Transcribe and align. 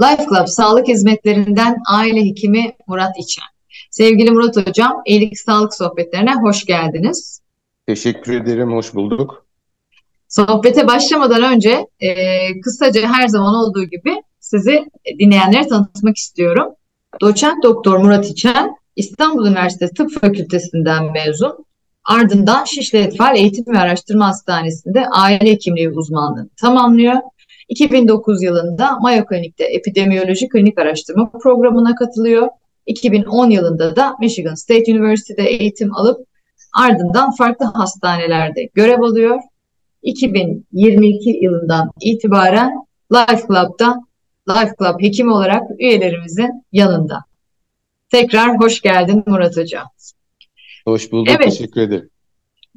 Life 0.00 0.24
Club 0.28 0.46
Sağlık 0.46 0.88
Hizmetlerinden 0.88 1.76
aile 1.90 2.24
hekimi 2.24 2.72
Murat 2.86 3.18
İçen. 3.18 3.44
Sevgili 3.90 4.30
Murat 4.30 4.56
Hocam, 4.56 5.02
İyilik 5.06 5.40
Sağlık 5.40 5.74
Sohbetlerine 5.74 6.34
hoş 6.34 6.64
geldiniz. 6.64 7.40
Teşekkür 7.86 8.40
ederim, 8.40 8.72
hoş 8.72 8.94
bulduk. 8.94 9.46
Sohbete 10.28 10.86
başlamadan 10.86 11.42
önce 11.42 11.86
e, 12.00 12.60
kısaca 12.60 13.08
her 13.08 13.28
zaman 13.28 13.54
olduğu 13.54 13.84
gibi 13.84 14.22
sizi 14.40 14.84
dinleyenlere 15.18 15.66
tanıtmak 15.66 16.16
istiyorum. 16.16 16.74
Doçent 17.20 17.62
Doktor 17.62 17.98
Murat 17.98 18.30
İçen, 18.30 18.76
İstanbul 18.96 19.46
Üniversitesi 19.46 19.94
Tıp 19.94 20.20
Fakültesinden 20.20 21.12
mezun. 21.12 21.64
Ardından 22.04 22.64
Şişli 22.64 22.98
Etfal 22.98 23.36
Eğitim 23.36 23.74
ve 23.74 23.78
Araştırma 23.78 24.26
Hastanesi'nde 24.26 25.06
aile 25.06 25.50
hekimliği 25.50 25.90
uzmanlığını 25.90 26.48
tamamlıyor. 26.56 27.16
2009 27.68 28.42
yılında 28.42 28.98
Mayo 28.98 29.24
Klinik'te 29.24 29.64
epidemiyoloji 29.64 30.48
klinik 30.48 30.78
araştırma 30.78 31.30
programına 31.30 31.94
katılıyor. 31.94 32.48
2010 32.86 33.50
yılında 33.50 33.96
da 33.96 34.16
Michigan 34.20 34.54
State 34.54 34.92
University'de 34.92 35.42
eğitim 35.42 35.94
alıp 35.94 36.26
ardından 36.74 37.30
farklı 37.30 37.66
hastanelerde 37.66 38.68
görev 38.74 39.02
alıyor. 39.02 39.40
2022 40.02 41.30
yılından 41.30 41.90
itibaren 42.00 42.70
Life 43.12 43.46
Club'da 43.46 44.00
Life 44.48 44.74
Club 44.78 45.02
hekimi 45.02 45.32
olarak 45.32 45.62
üyelerimizin 45.78 46.64
yanında. 46.72 47.24
Tekrar 48.10 48.60
hoş 48.60 48.80
geldin 48.80 49.22
Murat 49.26 49.56
Hocam. 49.56 49.86
Hoş 50.84 51.12
bulduk, 51.12 51.34
evet. 51.36 51.44
teşekkür 51.44 51.80
ederim. 51.80 52.10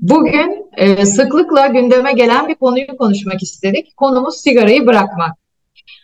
Bugün 0.01 0.65
e, 0.77 1.05
sıklıkla 1.05 1.67
gündeme 1.67 2.13
gelen 2.13 2.47
bir 2.47 2.55
konuyu 2.55 2.97
konuşmak 2.97 3.43
istedik. 3.43 3.97
Konumuz 3.97 4.35
sigarayı 4.35 4.85
bırakmak. 4.85 5.31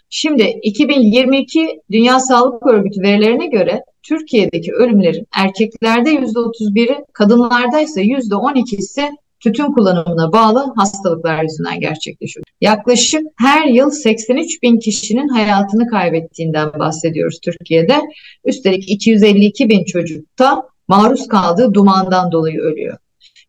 Şimdi 0.09 0.43
2022 0.43 1.81
Dünya 1.91 2.19
Sağlık 2.19 2.67
Örgütü 2.67 3.01
verilerine 3.01 3.47
göre 3.47 3.83
Türkiye'deki 4.03 4.73
ölümlerin 4.73 5.27
erkeklerde 5.35 6.13
%31'i, 6.13 7.05
kadınlarda 7.13 7.79
ise 7.79 8.01
%12'si 8.01 9.09
tütün 9.39 9.71
kullanımına 9.71 10.31
bağlı 10.31 10.73
hastalıklar 10.75 11.43
yüzünden 11.43 11.79
gerçekleşiyor. 11.79 12.43
Yaklaşık 12.61 13.21
her 13.37 13.67
yıl 13.67 13.91
83 13.91 14.63
bin 14.63 14.79
kişinin 14.79 15.27
hayatını 15.27 15.87
kaybettiğinden 15.87 16.73
bahsediyoruz 16.79 17.39
Türkiye'de. 17.43 18.01
Üstelik 18.45 18.89
252 18.89 19.69
bin 19.69 19.85
çocukta 19.85 20.63
maruz 20.87 21.27
kaldığı 21.27 21.73
dumandan 21.73 22.31
dolayı 22.31 22.59
ölüyor. 22.59 22.97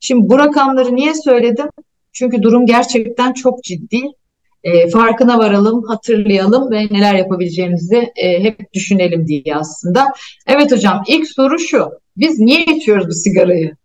Şimdi 0.01 0.29
bu 0.29 0.39
rakamları 0.39 0.97
niye 0.97 1.15
söyledim? 1.15 1.67
Çünkü 2.13 2.43
durum 2.43 2.67
gerçekten 2.67 3.33
çok 3.33 3.65
ciddi. 3.65 4.01
E, 4.65 4.91
farkına 4.91 5.39
varalım, 5.39 5.83
hatırlayalım 5.83 6.71
ve 6.71 6.87
neler 6.91 7.15
yapabileceğimizi 7.15 8.13
e, 8.17 8.43
hep 8.45 8.73
düşünelim 8.73 9.27
diye 9.27 9.57
aslında. 9.57 10.07
Evet 10.47 10.73
hocam 10.73 11.03
ilk 11.09 11.29
soru 11.29 11.59
şu. 11.59 11.91
Biz 12.17 12.39
niye 12.39 12.65
içiyoruz 12.65 13.09
bu 13.09 13.13
sigarayı? 13.13 13.77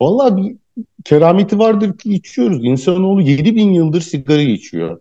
Vallahi 0.00 0.36
bir 0.36 0.56
kerameti 1.04 1.58
vardır 1.58 1.98
ki 1.98 2.14
içiyoruz. 2.14 2.64
İnsanoğlu 2.64 3.20
7 3.20 3.56
bin 3.56 3.72
yıldır 3.72 4.00
sigara 4.00 4.42
içiyor. 4.42 5.00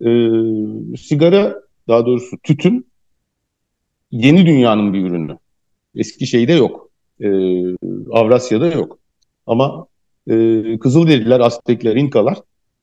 Ee, 0.00 0.96
sigara 0.96 1.54
daha 1.88 2.06
doğrusu 2.06 2.38
tütün 2.42 2.86
yeni 4.10 4.46
dünyanın 4.46 4.92
bir 4.92 5.00
ürünü. 5.00 5.38
Eski 5.94 6.26
şeyde 6.26 6.52
yok. 6.52 6.83
Ee, 7.20 7.28
Avrasya'da 8.12 8.66
yok. 8.66 8.98
Ama 9.46 9.86
e, 10.30 10.78
Kızılderililer, 10.78 11.40
Aztekler, 11.40 11.96
İnkalar 11.96 12.38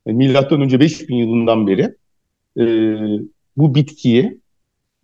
e, 0.06 0.12
milattan 0.14 0.62
önce 0.62 0.80
5000 0.80 1.16
yılından 1.16 1.68
beri 1.68 1.96
e, 2.58 2.66
bu 3.58 3.76
bitkiyi 3.76 4.40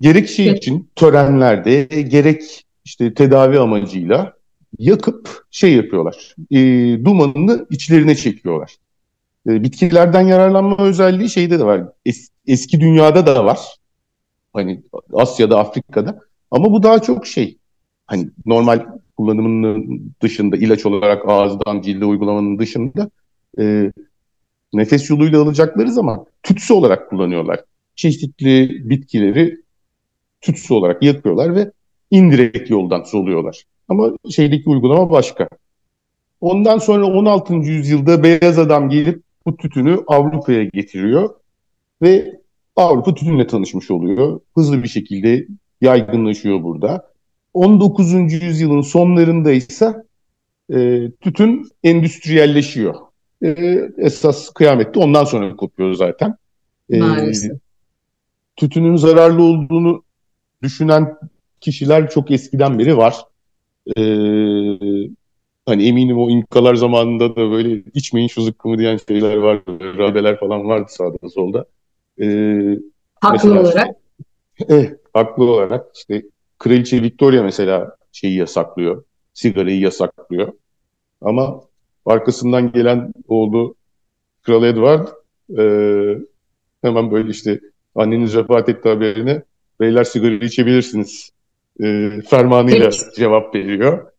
gerek 0.02 0.30
şey 0.30 0.48
için 0.48 0.90
törenlerde 0.96 1.84
gerek 1.84 2.66
işte 2.86 3.14
tedavi 3.14 3.60
amacıyla 3.60 4.34
yakıp 4.80 5.46
şey 5.52 5.74
yapıyorlar. 5.74 6.36
E, 6.52 6.58
dumanını 7.06 7.66
içlerine 7.70 8.16
çekiyorlar. 8.16 8.76
E, 9.50 9.64
bitkilerden 9.64 10.22
yararlanma 10.22 10.78
özelliği 10.78 11.30
şeyde 11.30 11.60
de 11.60 11.66
var. 11.66 11.84
Es, 12.06 12.30
eski 12.48 12.80
dünyada 12.80 13.26
da 13.26 13.46
var. 13.46 13.60
Hani 14.54 14.84
Asya'da, 15.14 15.60
Afrika'da. 15.60 16.20
Ama 16.52 16.72
bu 16.72 16.84
daha 16.84 17.02
çok 17.02 17.28
şey. 17.28 17.58
Hani 18.08 18.30
normal 18.46 18.86
kullanımının 19.18 20.02
dışında 20.22 20.58
ilaç 20.58 20.86
olarak 20.86 21.30
ağızdan 21.30 21.82
cilde 21.82 22.06
uygulamanın 22.06 22.60
dışında 22.60 23.10
e, 23.60 23.92
nefes 24.74 25.10
yoluyla 25.10 25.42
alacakları 25.42 25.92
zaman 25.92 26.26
tütsü 26.44 26.74
olarak 26.74 27.10
kullanıyorlar. 27.10 27.64
Çeşitli 27.96 28.82
bitkileri 28.90 29.58
tütsü 30.42 30.74
olarak 30.74 31.04
yakıyorlar 31.04 31.56
ve 31.56 31.72
indirekt 32.12 32.70
yoldan 32.70 33.04
soluyorlar. 33.04 33.64
Ama 33.88 34.12
şeydeki 34.30 34.70
uygulama 34.70 35.12
başka. 35.12 35.48
Ondan 36.42 36.78
sonra 36.78 37.06
16. 37.06 37.54
yüzyılda 37.54 38.24
beyaz 38.24 38.60
adam 38.60 38.90
gelip 38.90 39.24
bu 39.46 39.58
tütünü 39.58 40.04
Avrupa'ya 40.08 40.64
getiriyor 40.64 41.30
ve 42.02 42.42
Avrupa 42.76 43.14
tütünle 43.14 43.48
tanışmış 43.48 43.92
oluyor. 43.92 44.40
Hızlı 44.56 44.84
bir 44.84 44.88
şekilde 44.88 45.48
yaygınlaşıyor 45.82 46.64
burada. 46.64 47.12
19. 47.54 48.14
yüzyılın 48.14 48.82
sonlarında 48.82 49.52
ise 49.52 50.04
e, 50.74 51.12
tütün 51.22 51.70
endüstriyelleşiyor. 51.84 52.96
E, 53.44 53.48
esas 53.98 54.50
kıyamette 54.50 55.00
ondan 55.00 55.24
sonra 55.24 55.56
kopuyor 55.56 55.94
zaten. 55.94 56.36
E, 56.90 57.00
Maalesef. 57.00 57.52
Tütünün 58.56 58.96
zararlı 58.96 59.44
olduğunu 59.44 60.04
düşünen 60.64 61.16
kişiler 61.62 62.10
çok 62.10 62.32
eskiden 62.32 62.80
beri 62.80 62.98
var. 62.98 63.16
E, 63.98 64.02
hani 65.66 65.88
eminim 65.88 66.20
o 66.20 66.30
inkalar 66.30 66.76
zamanında 66.76 67.36
da 67.36 67.52
böyle 67.52 67.84
içmeyin 67.94 68.28
şu 68.28 68.42
zıkkımı 68.42 68.78
diyen 68.78 69.00
şeyler 69.08 69.38
var. 69.38 69.62
Rabeler 69.70 70.40
falan 70.40 70.68
vardı 70.68 70.88
sağda 70.90 71.30
solda. 71.30 71.66
E, 72.22 72.26
haklı 73.22 73.60
olarak. 73.60 73.96
Eh, 74.70 74.90
haklı 75.14 75.44
olarak 75.44 75.86
işte 75.96 76.24
Kraliçe 76.60 77.02
Victoria 77.02 77.44
mesela 77.44 77.96
şeyi 78.12 78.38
yasaklıyor. 78.38 79.04
Sigarayı 79.34 79.80
yasaklıyor. 79.80 80.54
Ama 81.22 81.62
arkasından 82.06 82.72
gelen 82.72 83.14
oğlu 83.28 83.76
Kral 84.44 84.64
Edward 84.64 85.08
e, 85.58 85.64
hemen 86.82 87.12
böyle 87.12 87.30
işte 87.30 87.60
anneniz 87.96 88.38
vefat 88.38 88.70
etti 88.70 88.90
haberine 88.90 89.44
beyler 89.80 90.04
sigara 90.04 90.34
içebilirsiniz 90.34 91.32
e, 91.84 92.10
fermanıyla 92.30 92.84
evet. 92.86 93.16
cevap 93.16 93.56
veriyor. 93.56 94.12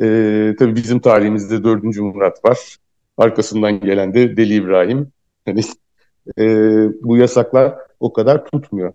E, 0.00 0.56
tabii 0.58 0.76
bizim 0.76 1.00
tarihimizde 1.00 1.64
4. 1.64 1.84
Murat 1.84 2.44
var. 2.44 2.58
Arkasından 3.16 3.80
gelen 3.80 4.14
de 4.14 4.36
Deli 4.36 4.54
İbrahim. 4.54 5.12
Yani, 5.46 5.60
e, 6.38 6.44
bu 7.02 7.16
yasaklar 7.16 7.74
o 8.00 8.12
kadar 8.12 8.44
tutmuyor. 8.44 8.92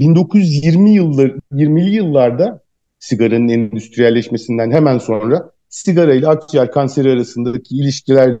1920 0.00 0.90
yıllar 0.90 1.32
20'li 1.52 1.90
yıllarda 1.90 2.62
sigaranın 2.98 3.48
endüstriyelleşmesinden 3.48 4.70
hemen 4.70 4.98
sonra 4.98 5.50
sigara 5.68 6.14
ile 6.14 6.28
akciğer 6.28 6.70
kanseri 6.70 7.10
arasındaki 7.10 7.76
ilişkilere 7.76 8.38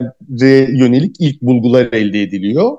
yönelik 0.78 1.16
ilk 1.18 1.42
bulgular 1.42 1.88
elde 1.92 2.22
ediliyor. 2.22 2.76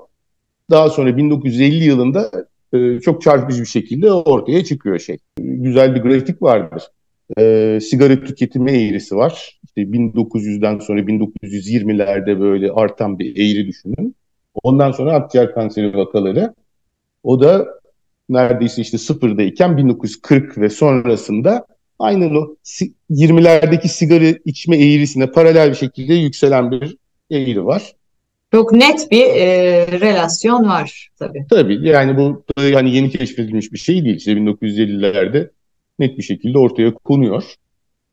Daha 0.69 0.89
sonra 0.89 1.17
1950 1.17 1.83
yılında 1.83 2.31
e, 2.73 2.99
çok 2.99 3.21
çarpıcı 3.21 3.61
bir 3.61 3.67
şekilde 3.67 4.11
ortaya 4.11 4.63
çıkıyor 4.63 4.99
şey. 4.99 5.17
Güzel 5.37 5.95
bir 5.95 6.01
grafik 6.01 6.41
vardır. 6.41 6.83
E, 7.37 7.79
sigara 7.81 8.23
tüketimi 8.23 8.71
eğrisi 8.71 9.15
var. 9.15 9.59
İşte 9.63 9.81
1900'den 9.81 10.79
sonra 10.79 10.99
1920'lerde 10.99 12.39
böyle 12.39 12.71
artan 12.71 13.19
bir 13.19 13.35
eğri 13.35 13.67
düşünün. 13.67 14.15
Ondan 14.63 14.91
sonra 14.91 15.13
akciğer 15.13 15.53
kanseri 15.53 15.97
vakaları. 15.97 16.53
O 17.23 17.41
da 17.41 17.80
neredeyse 18.31 18.81
işte 18.81 18.97
sıfırdayken 18.97 19.77
1940 19.77 20.57
ve 20.57 20.69
sonrasında 20.69 21.65
aynen 21.99 22.35
o 22.35 22.55
20'lerdeki 23.09 23.87
sigara 23.87 24.37
içme 24.45 24.77
eğrisine 24.77 25.31
paralel 25.31 25.69
bir 25.69 25.75
şekilde 25.75 26.13
yükselen 26.13 26.71
bir 26.71 26.97
eğri 27.31 27.65
var. 27.65 27.93
Çok 28.51 28.73
net 28.73 29.11
bir 29.11 29.25
e, 29.25 29.87
relasyon 29.99 30.69
var 30.69 31.09
tabii. 31.19 31.45
Tabii 31.49 31.87
yani 31.87 32.17
bu 32.17 32.43
yani 32.61 32.95
yeni 32.95 33.09
keşfedilmiş 33.09 33.73
bir 33.73 33.77
şey 33.77 34.05
değil. 34.05 34.15
İşte 34.15 34.31
1950'lerde 34.31 35.49
net 35.99 36.17
bir 36.17 36.23
şekilde 36.23 36.57
ortaya 36.57 36.93
konuyor. 36.93 37.43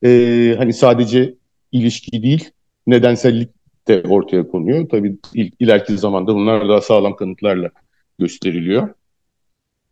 Ee, 0.05 0.55
hani 0.59 0.73
sadece 0.73 1.35
ilişki 1.73 2.23
değil, 2.23 2.51
nedensellik 2.87 3.51
de 3.89 4.03
ortaya 4.09 4.49
konuyor. 4.49 4.89
Tabii 4.89 5.19
il, 5.35 5.51
ileriki 5.61 5.99
zamanda 5.99 6.35
bunlar 6.35 6.69
daha 6.69 6.81
sağlam 6.81 7.17
kanıtlarla 7.17 7.71
gösteriliyor. 8.19 8.89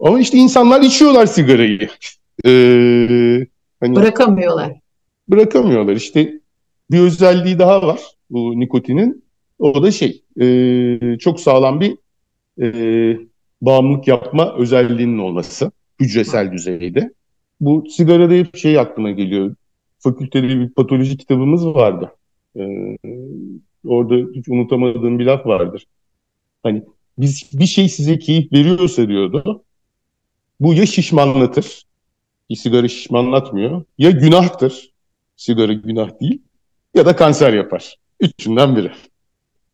Ama 0.00 0.20
işte 0.20 0.38
insanlar 0.38 0.81
içiyorlar 0.81 1.26
sigarayı. 1.26 1.88
Ee, 2.44 3.46
hani 3.81 3.96
bırakamıyorlar. 3.96 4.72
Bırakamıyorlar. 5.28 5.96
İşte 5.96 6.40
bir 6.90 7.00
özelliği 7.00 7.58
daha 7.58 7.87
var 7.87 8.00
bu 8.31 8.60
nikotinin. 8.60 9.25
O 9.58 9.82
da 9.82 9.90
şey, 9.90 10.22
e, 10.40 11.19
çok 11.19 11.40
sağlam 11.40 11.81
bir 11.81 11.96
e, 12.62 13.19
bağımlılık 13.62 14.08
yapma 14.08 14.54
özelliğinin 14.54 15.19
olması 15.19 15.70
hücresel 16.00 16.52
düzeyde. 16.52 17.12
Bu 17.60 17.84
sigarada 17.90 18.34
hep 18.34 18.56
şey 18.56 18.78
aklıma 18.78 19.10
geliyor. 19.10 19.54
Fakültede 19.98 20.48
bir 20.48 20.70
patoloji 20.70 21.16
kitabımız 21.16 21.66
vardı. 21.66 22.12
Ee, 22.56 22.96
orada 23.87 24.14
hiç 24.34 24.48
unutamadığım 24.48 25.19
bir 25.19 25.26
laf 25.26 25.46
vardır. 25.46 25.87
Hani 26.62 26.82
biz 27.19 27.50
bir 27.52 27.66
şey 27.66 27.88
size 27.88 28.19
keyif 28.19 28.52
veriyorsa 28.52 29.08
diyordu. 29.08 29.64
Bu 30.61 30.75
ya 30.75 30.87
şişmanlatır, 30.87 31.87
sigara 32.56 32.88
şişmanlatmıyor. 32.88 33.85
Ya 33.99 34.11
günahtır, 34.11 34.91
sigara 35.37 35.73
günah 35.73 36.20
değil. 36.20 36.43
Ya 36.94 37.06
da 37.06 37.17
kanser 37.17 37.53
yapar. 37.53 37.97
Üçünden 38.20 38.76
biri. 38.76 38.93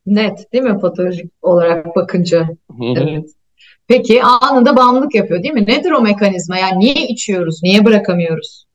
Net 0.06 0.52
değil 0.52 0.64
mi 0.64 0.78
patolojik 0.80 1.32
olarak 1.42 1.96
bakınca? 1.96 2.48
Evet. 2.96 3.30
Peki 3.88 4.22
anında 4.22 4.76
bağımlılık 4.76 5.14
yapıyor 5.14 5.42
değil 5.42 5.54
mi? 5.54 5.66
Nedir 5.66 5.90
o 5.90 6.00
mekanizma? 6.00 6.58
Yani 6.58 6.78
niye 6.78 7.08
içiyoruz? 7.08 7.62
Niye 7.62 7.84
bırakamıyoruz? 7.84 8.66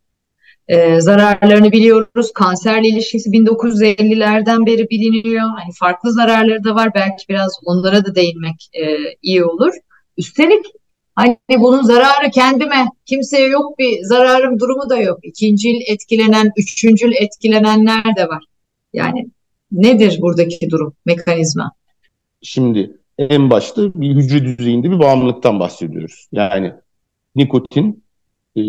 Ee, 0.68 1.02
zararlarını 1.02 1.72
biliyoruz. 1.72 2.34
Kanserle 2.34 2.88
ilişkisi 2.88 3.30
1950'lerden 3.30 4.66
beri 4.66 4.90
biliniyor. 4.90 5.50
Hani 5.50 5.74
farklı 5.80 6.12
zararları 6.12 6.64
da 6.64 6.76
var. 6.76 6.92
Belki 6.96 7.30
biraz 7.30 7.60
onlara 7.66 8.06
da 8.06 8.16
değinmek 8.16 8.70
e, 8.74 8.98
iyi 9.22 9.46
olur. 9.46 9.74
Üstelik 10.18 10.66
hani 11.18 11.38
bunun 11.50 11.84
zararı 11.84 12.32
kendime, 12.32 12.86
kimseye 13.06 13.48
yok 13.48 13.80
bir 13.80 14.04
zararım 14.04 14.60
durumu 14.60 14.90
da 14.90 14.98
yok. 14.98 15.20
İkincil 15.24 15.76
etkilenen, 15.88 16.52
üçüncül 16.58 17.12
etkilenenler 17.14 18.16
de 18.18 18.28
var. 18.28 18.44
Yani 18.94 19.28
nedir 19.72 20.18
buradaki 20.22 20.70
durum, 20.70 20.94
mekanizma? 21.06 21.72
Şimdi 22.42 22.98
en 23.18 23.50
başta 23.50 23.82
bir 23.94 24.16
hücre 24.16 24.44
düzeyinde 24.44 24.92
bir 24.92 25.00
bağımlılıktan 25.00 25.60
bahsediyoruz. 25.60 26.28
Yani 26.32 26.74
nikotin 27.36 28.04
e, 28.56 28.62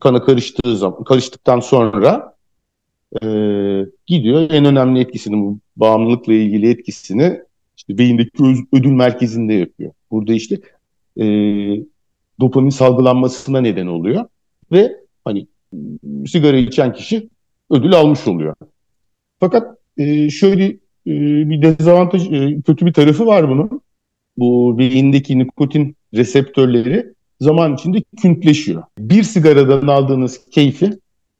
kana 0.00 0.22
karıştığı 0.22 0.76
zaman, 0.76 1.04
karıştıktan 1.04 1.60
sonra 1.60 2.34
e, 3.22 3.26
gidiyor 4.06 4.50
en 4.50 4.64
önemli 4.64 5.00
etkisini 5.00 5.36
bu 5.36 5.58
bağımlılıkla 5.76 6.32
ilgili 6.32 6.70
etkisini 6.70 7.40
işte 7.76 7.98
beyindeki 7.98 8.30
ödül 8.72 8.92
merkezinde 8.92 9.54
yapıyor. 9.54 9.92
Burada 10.10 10.32
işte 10.32 10.60
e, 11.20 11.24
dopamin 12.40 12.70
salgılanmasına 12.70 13.60
neden 13.60 13.86
oluyor 13.86 14.24
ve 14.72 14.96
hani 15.24 15.46
sigara 16.26 16.56
içen 16.56 16.92
kişi 16.92 17.28
ödül 17.70 17.92
almış 17.92 18.26
oluyor. 18.26 18.54
Fakat 19.40 19.78
e, 19.98 20.30
şöyle 20.30 20.76
ee, 21.06 21.50
bir 21.50 21.62
dezavantaj, 21.62 22.32
e, 22.32 22.60
kötü 22.66 22.86
bir 22.86 22.92
tarafı 22.92 23.26
var 23.26 23.48
bunun. 23.48 23.80
Bu 24.36 24.78
beyindeki 24.78 25.38
nikotin 25.38 25.96
reseptörleri 26.14 27.06
zaman 27.40 27.74
içinde 27.74 28.02
küntleşiyor. 28.22 28.82
Bir 28.98 29.22
sigaradan 29.22 29.86
aldığınız 29.86 30.40
keyfi 30.50 30.90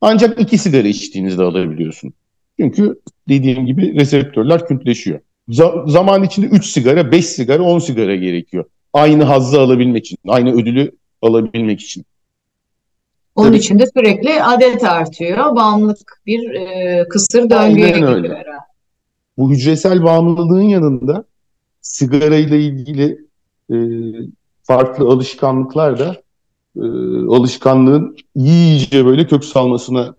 ancak 0.01 0.41
iki 0.41 0.59
sigara 0.59 0.89
içtiğinizde 0.89 1.43
alabiliyorsun. 1.43 2.13
Çünkü 2.61 3.01
dediğim 3.29 3.67
gibi 3.67 3.95
reseptörler 3.95 4.67
küntleşiyor. 4.67 5.21
Z- 5.49 5.91
zaman 5.91 6.25
içinde 6.25 6.47
3 6.47 6.67
sigara, 6.67 7.13
5 7.13 7.27
sigara, 7.27 7.63
10 7.63 7.79
sigara 7.79 8.17
gerekiyor. 8.17 8.65
Aynı 8.97 9.25
hazzı 9.25 9.61
alabilmek 9.61 10.05
için, 10.07 10.19
aynı 10.29 10.53
ödülü 10.53 10.91
alabilmek 11.23 11.81
için. 11.81 12.05
Onun 13.35 13.49
Tabii. 13.49 13.57
için 13.57 13.79
de 13.79 13.85
sürekli 13.87 14.43
adet 14.43 14.85
artıyor. 14.85 15.57
Bağımlılık 15.57 16.23
bir 16.27 16.51
e, 16.51 17.09
kısır 17.09 17.51
döngüye 17.51 17.91
giriyor 17.91 18.25
herhalde 18.25 18.67
bu 19.37 19.51
hücresel 19.51 20.03
bağımlılığın 20.03 20.63
yanında 20.63 21.25
sigarayla 21.81 22.57
ilgili 22.57 23.27
e, 23.71 23.77
farklı 24.63 25.09
alışkanlıklar 25.09 25.99
da 25.99 26.23
e, 26.77 26.85
alışkanlığın 27.29 28.17
iyice 28.35 29.07
böyle 29.07 29.27
kök 29.27 29.45
salmasına 29.45 30.15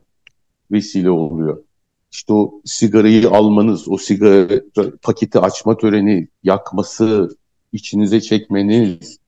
vesile 0.71 1.09
oluyor. 1.09 1.63
İşte 2.12 2.33
o 2.33 2.62
sigarayı 2.65 3.29
almanız, 3.29 3.89
o 3.89 3.97
sigara 3.97 4.62
paketi 5.01 5.39
açma 5.39 5.77
töreni, 5.77 6.27
yakması, 6.44 7.38
içinize 7.74 8.22
çekmeniz, 8.22 9.19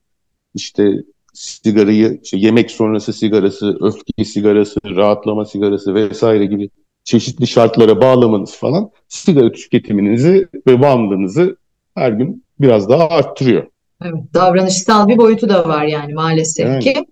işte 0.54 0.92
sigarayı, 1.34 2.20
işte 2.22 2.36
yemek 2.36 2.70
sonrası 2.70 3.12
sigarası, 3.12 3.78
öfke 3.80 4.24
sigarası, 4.24 4.80
rahatlama 4.84 5.44
sigarası 5.44 5.94
vesaire 5.94 6.46
gibi 6.46 6.70
çeşitli 7.04 7.46
şartlara 7.46 8.00
bağlamanız 8.00 8.56
falan 8.56 8.90
sigara 9.08 9.52
tüketiminizi 9.52 10.48
ve 10.66 10.82
bağımlılığınızı 10.82 11.56
her 11.94 12.12
gün 12.12 12.44
biraz 12.60 12.88
daha 12.88 13.08
arttırıyor. 13.08 13.66
Evet, 14.04 14.34
davranışsal 14.34 15.08
bir 15.08 15.18
boyutu 15.18 15.48
da 15.48 15.68
var 15.68 15.84
yani 15.84 16.14
maalesef 16.14 16.66
yani. 16.66 16.80
ki. 16.80 17.04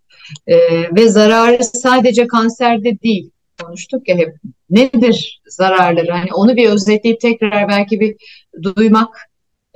Ee, 0.47 0.57
ve 0.97 1.09
zararı 1.09 1.65
sadece 1.65 2.27
kanserde 2.27 3.01
değil. 3.03 3.31
Konuştuk 3.63 4.09
ya 4.09 4.17
hep. 4.17 4.35
Nedir 4.71 5.43
zararları? 5.49 6.13
Hani 6.13 6.33
onu 6.35 6.57
bir 6.57 6.69
özetleyip 6.69 7.21
tekrar 7.21 7.69
belki 7.69 8.01
bir 8.01 8.17
duymak. 8.63 9.28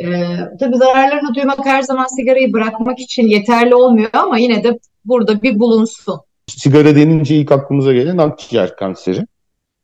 Ee, 0.02 0.37
tabii 0.60 0.76
zararlarını 0.76 1.34
duymak 1.34 1.66
her 1.66 1.82
zaman 1.82 2.06
sigarayı 2.16 2.52
bırakmak 2.52 2.99
için 2.99 3.26
yeterli 3.26 3.75
olmuyor 3.75 4.10
ama 4.12 4.38
yine 4.38 4.64
de 4.64 4.78
burada 5.04 5.43
bir 5.43 5.58
bulunsun. 5.58 6.20
Sigara 6.46 6.96
denince 6.96 7.37
ilk 7.37 7.52
aklımıza 7.52 7.93
gelen 7.93 8.19
akciğer 8.19 8.76
kanseri. 8.76 9.26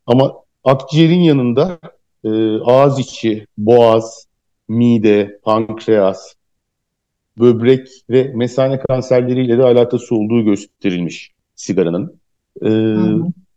Ama 0.07 0.33
akciğerin 0.65 1.21
yanında 1.21 1.79
e, 2.25 2.31
ağız 2.65 2.99
içi, 2.99 3.47
boğaz, 3.59 4.27
mide, 4.69 5.39
pankreas, 5.43 6.35
böbrek 7.39 7.89
ve 8.11 8.33
mesane 8.35 8.81
kanserleriyle 8.81 9.59
de 9.59 9.63
alakası 9.63 10.15
olduğu 10.15 10.45
gösterilmiş 10.45 11.31
sigaranın. 11.55 12.21
E, 12.63 12.69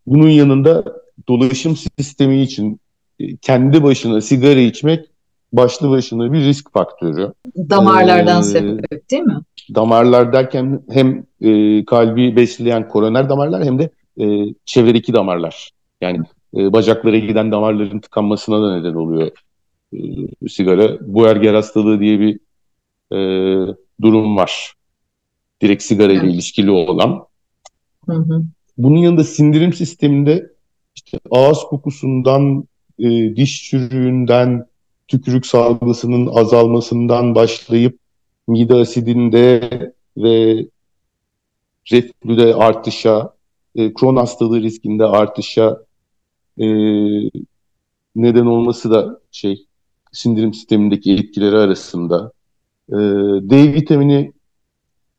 bunun 0.07 0.29
yanında 0.29 0.83
dolaşım 1.27 1.75
sistemi 1.75 2.41
için 2.41 2.79
e, 3.19 3.37
kendi 3.37 3.83
başına 3.83 4.21
sigara 4.21 4.59
içmek 4.59 5.10
başlı 5.53 5.89
başına 5.89 6.33
bir 6.33 6.39
risk 6.39 6.73
faktörü. 6.73 7.33
Damarlardan 7.57 8.41
ee, 8.41 8.43
sebep 8.43 9.11
değil 9.11 9.23
mi? 9.23 9.39
Damarlar 9.75 10.33
derken 10.33 10.83
hem 10.89 11.25
e, 11.41 11.85
kalbi 11.85 12.35
besleyen 12.35 12.87
koroner 12.87 13.29
damarlar 13.29 13.63
hem 13.63 13.79
de 13.79 13.89
e, 14.21 14.53
çevredeki 14.65 15.13
damarlar. 15.13 15.71
Yani 16.01 16.19
e, 16.57 16.73
bacaklara 16.73 17.17
giden 17.17 17.51
damarların 17.51 17.99
tıkanmasına 17.99 18.61
da 18.61 18.77
neden 18.77 18.93
oluyor 18.93 19.31
e, 19.93 19.99
sigara. 20.49 20.97
Buerger 21.01 21.53
hastalığı 21.53 21.99
diye 21.99 22.19
bir 22.19 22.39
e, 23.11 23.17
durum 24.01 24.37
var. 24.37 24.73
Direkt 25.61 25.83
sigara 25.83 26.13
ile 26.13 26.27
ilişkili 26.27 26.71
olan. 26.71 27.25
Hı 28.05 28.15
hı. 28.15 28.43
Bunun 28.77 28.97
yanında 28.97 29.23
sindirim 29.23 29.73
sisteminde 29.73 30.51
işte 30.95 31.19
ağız 31.31 31.59
kokusundan, 31.59 32.63
e, 32.99 33.35
diş 33.35 33.69
çürüğünden, 33.69 34.65
tükürük 35.11 35.45
salgısının 35.45 36.27
azalmasından 36.35 37.35
başlayıp 37.35 37.99
mide 38.47 38.73
asidinde 38.73 39.69
ve 40.17 40.65
reflüde 41.91 42.55
artışa, 42.55 43.33
e, 43.75 43.93
Crohn 43.93 44.15
hastalığı 44.15 44.61
riskinde 44.61 45.05
artışa 45.05 45.77
e, 46.57 46.65
neden 48.15 48.45
olması 48.45 48.91
da 48.91 49.19
şey 49.31 49.65
sindirim 50.11 50.53
sistemindeki 50.53 51.13
etkileri 51.13 51.55
arasında. 51.55 52.31
E, 52.89 52.95
D 53.49 53.73
vitamini 53.73 54.33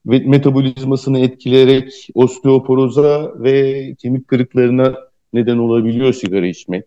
ve 0.06 0.18
metabolizmasını 0.18 1.18
etkileyerek 1.18 2.08
osteoporoza 2.14 3.32
ve 3.36 3.94
kemik 3.94 4.28
kırıklarına 4.28 4.96
neden 5.32 5.58
olabiliyor 5.58 6.12
sigara 6.12 6.46
içmek. 6.46 6.84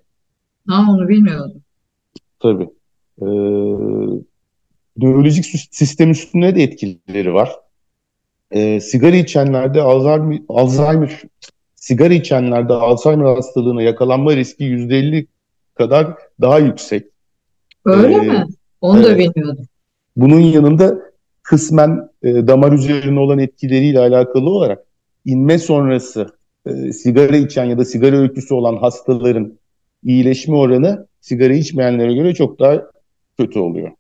Ha 0.68 0.86
onu 0.92 1.08
bilmiyordum. 1.08 1.62
Tabii. 2.40 2.70
Ee, 3.22 3.26
nörolojik 4.98 5.46
sistem 5.72 6.12
üstüne 6.12 6.56
de 6.56 6.64
etkileri 6.64 7.34
var. 7.34 7.52
Ee, 8.52 8.80
sigara 8.80 9.16
içenlerde 9.16 9.82
Alzheimer, 9.82 10.42
Alzheimer 10.50 11.22
sigara 11.76 12.14
içenlerde 12.14 12.74
Alzheimer 12.74 13.36
hastalığına 13.36 13.82
yakalanma 13.82 14.36
riski 14.36 14.64
%50 14.64 15.28
kadar 15.76 16.08
daha 16.42 16.60
yüksek. 16.60 17.06
Öyle 17.86 18.14
ee, 18.16 18.20
mi? 18.20 18.46
Onu 18.82 19.00
evet. 19.00 19.10
da 19.10 19.18
bilmiyordum. 19.18 19.66
Bunun 20.16 20.40
yanında 20.40 21.00
kısmen 21.44 22.10
e, 22.24 22.48
damar 22.48 22.72
üzerine 22.72 23.20
olan 23.20 23.40
etkileriyle 23.40 24.00
alakalı 24.00 24.50
olarak 24.50 24.86
inme 25.26 25.58
sonrası 25.58 26.28
e, 26.66 26.94
sigara 26.94 27.38
içen 27.38 27.66
ya 27.66 27.78
da 27.78 27.86
sigara 27.86 28.16
öyküsü 28.18 28.54
olan 28.54 28.78
hastaların 28.78 29.58
iyileşme 30.04 30.56
oranı 30.56 31.08
sigara 31.22 31.54
içmeyenlere 31.54 32.14
göre 32.14 32.34
çok 32.34 32.60
daha 32.60 32.82
kötü 33.38 33.60
oluyor. 33.60 33.92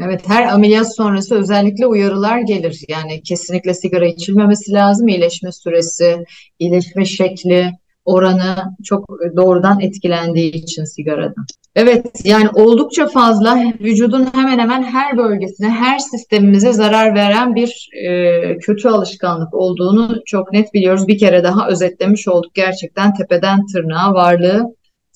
Evet, 0.00 0.28
her 0.28 0.46
ameliyat 0.52 0.96
sonrası 0.96 1.34
özellikle 1.34 1.86
uyarılar 1.86 2.38
gelir. 2.38 2.80
Yani 2.88 3.22
kesinlikle 3.22 3.74
sigara 3.74 4.06
içilmemesi 4.06 4.72
lazım. 4.72 5.08
İyileşme 5.08 5.52
süresi, 5.52 6.24
iyileşme 6.58 7.04
şekli, 7.04 7.72
oranı 8.04 8.56
çok 8.84 9.08
doğrudan 9.36 9.80
etkilendiği 9.80 10.52
için 10.52 10.84
sigaradan. 10.84 11.46
Evet 11.76 12.06
yani 12.24 12.48
oldukça 12.54 13.06
fazla 13.06 13.62
vücudun 13.80 14.28
hemen 14.34 14.58
hemen 14.58 14.82
her 14.82 15.18
bölgesine, 15.18 15.70
her 15.70 15.98
sistemimize 15.98 16.72
zarar 16.72 17.14
veren 17.14 17.54
bir 17.54 17.90
e, 18.06 18.58
kötü 18.58 18.88
alışkanlık 18.88 19.54
olduğunu 19.54 20.22
çok 20.26 20.52
net 20.52 20.74
biliyoruz. 20.74 21.08
Bir 21.08 21.18
kere 21.18 21.44
daha 21.44 21.68
özetlemiş 21.68 22.28
olduk 22.28 22.54
gerçekten 22.54 23.14
tepeden 23.14 23.66
tırnağa 23.66 24.14
varlığı 24.14 24.74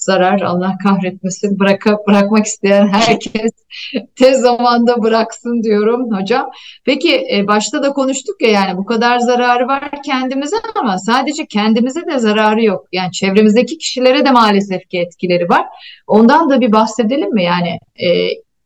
zarar 0.09 0.41
Allah 0.41 0.79
kahretmesin 0.83 1.59
bıraka, 1.59 1.99
bırakmak 2.07 2.47
isteyen 2.47 2.89
herkes 2.89 3.53
tez 4.17 4.41
zamanda 4.41 5.03
bıraksın 5.03 5.63
diyorum 5.63 6.15
hocam. 6.15 6.51
Peki 6.85 7.27
e, 7.35 7.47
başta 7.47 7.83
da 7.83 7.93
konuştuk 7.93 8.43
ya 8.43 8.49
yani 8.49 8.77
bu 8.77 8.85
kadar 8.85 9.19
zararı 9.19 9.69
var 9.69 9.91
kendimize 10.05 10.57
ama 10.75 10.99
sadece 10.99 11.47
kendimize 11.47 12.07
de 12.07 12.19
zararı 12.19 12.65
yok. 12.65 12.87
Yani 12.93 13.13
çevremizdeki 13.13 13.79
kişilere 13.79 14.25
de 14.25 14.31
maalesef 14.31 14.89
ki 14.89 14.99
etkileri 14.99 15.49
var. 15.49 15.67
Ondan 16.07 16.51
da 16.51 16.61
bir 16.61 16.73
bahsedelim 16.73 17.35
mi? 17.35 17.45
Yani 17.45 17.79
e, 17.97 18.09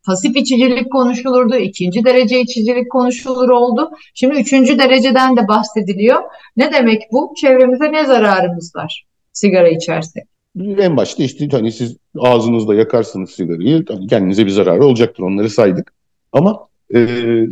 pasif 0.06 0.36
içicilik 0.36 0.92
konuşulurdu, 0.92 1.56
ikinci 1.56 2.04
derece 2.04 2.40
içicilik 2.40 2.90
konuşulur 2.90 3.48
oldu. 3.48 3.90
Şimdi 4.14 4.40
üçüncü 4.40 4.78
dereceden 4.78 5.36
de 5.36 5.48
bahsediliyor. 5.48 6.22
Ne 6.56 6.72
demek 6.72 7.02
bu? 7.12 7.34
Çevremize 7.40 7.92
ne 7.92 8.04
zararımız 8.04 8.76
var 8.76 9.04
sigara 9.32 9.68
içersek? 9.68 10.31
En 10.60 10.96
başta 10.96 11.22
işte 11.22 11.48
hani 11.48 11.72
siz 11.72 11.96
ağzınızda 12.18 12.74
yakarsınız 12.74 13.30
sigarayı 13.30 13.84
hani 13.88 14.06
kendinize 14.06 14.46
bir 14.46 14.50
zararı 14.50 14.84
olacaktır 14.84 15.22
onları 15.22 15.50
saydık. 15.50 15.92
Ama 16.32 16.68
e, 16.94 17.06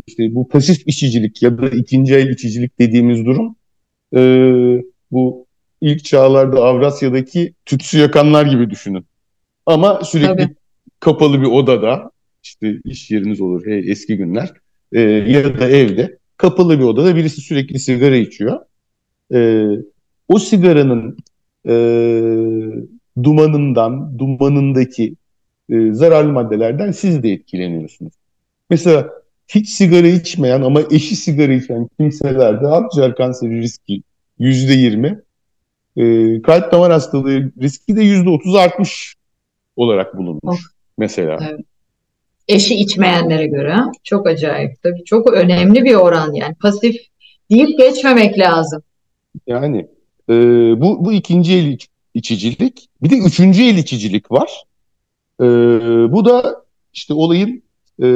işte 0.07 0.35
bu 0.35 0.49
pasif 0.49 0.89
içicilik 0.89 1.43
ya 1.43 1.59
da 1.59 1.69
ikinci 1.69 2.15
el 2.15 2.29
içicilik 2.29 2.79
dediğimiz 2.79 3.25
durum 3.25 3.57
e, 4.15 4.21
bu 5.11 5.47
ilk 5.81 6.05
çağlarda 6.05 6.65
Avrasya'daki 6.65 7.55
tütsü 7.67 7.99
yakanlar 7.99 8.47
gibi 8.47 8.71
düşünün. 8.71 9.05
Ama 9.67 10.05
sürekli 10.05 10.37
Tabii. 10.37 10.55
kapalı 11.01 11.41
bir 11.41 11.47
odada 11.47 12.11
işte 12.43 12.77
iş 12.85 13.11
yeriniz 13.11 13.41
olur 13.41 13.67
hey, 13.67 13.91
eski 13.91 14.17
günler 14.17 14.53
e, 14.93 15.01
ya 15.01 15.59
da 15.59 15.69
evde 15.69 16.19
kapalı 16.37 16.79
bir 16.79 16.85
odada 16.85 17.17
birisi 17.17 17.41
sürekli 17.41 17.79
sigara 17.79 18.17
içiyor. 18.17 18.61
E, 19.35 19.67
o 20.29 20.39
sigaranın 20.39 21.17
e, 21.69 21.73
dumanından, 23.23 24.19
dumanındaki 24.19 25.15
e, 25.71 25.93
zararlı 25.93 26.33
maddelerden 26.33 26.91
siz 26.91 27.23
de 27.23 27.31
etkileniyorsunuz. 27.31 28.13
Mesela 28.71 29.11
hiç 29.49 29.69
sigara 29.69 30.07
içmeyen 30.07 30.63
ama 30.63 30.81
eşi 30.91 31.17
sigara 31.17 31.53
içen 31.53 31.89
kimselerde 31.99 32.67
akciğer 32.67 33.15
kanseri 33.17 33.61
riski 33.61 34.03
yüzde 34.39 34.73
yirmi, 34.73 35.21
e, 35.97 36.43
kalp 36.43 36.73
damar 36.73 36.93
hastalığı 36.93 37.53
riski 37.63 37.97
de 37.97 38.03
yüzde 38.03 38.31
otuz 38.31 38.57
artmış 38.57 39.15
olarak 39.77 40.17
bulunmuş 40.17 40.41
of. 40.45 40.61
mesela. 40.99 41.39
Evet. 41.51 41.61
Eşi 42.49 42.75
içmeyenlere 42.75 43.47
göre 43.47 43.77
çok 44.05 44.27
acayip. 44.27 44.83
Tabii 44.83 45.05
çok 45.05 45.33
önemli 45.33 45.85
bir 45.85 45.95
oran 45.95 46.33
yani. 46.33 46.55
Pasif 46.55 46.97
deyip 47.51 47.79
geçmemek 47.79 48.39
lazım. 48.39 48.83
Yani 49.47 49.89
e, 50.31 50.35
bu, 50.81 51.05
bu 51.05 51.13
ikinci 51.13 51.55
el 51.55 51.79
içicilik. 52.15 52.89
Bir 53.03 53.11
de 53.11 53.19
üçüncü 53.19 53.63
el 53.63 53.77
içicilik 53.77 54.31
var. 54.31 54.65
E, 55.41 55.45
bu 56.13 56.25
da 56.25 56.65
işte 56.93 57.15
olayın 57.15 57.63
e, 58.03 58.09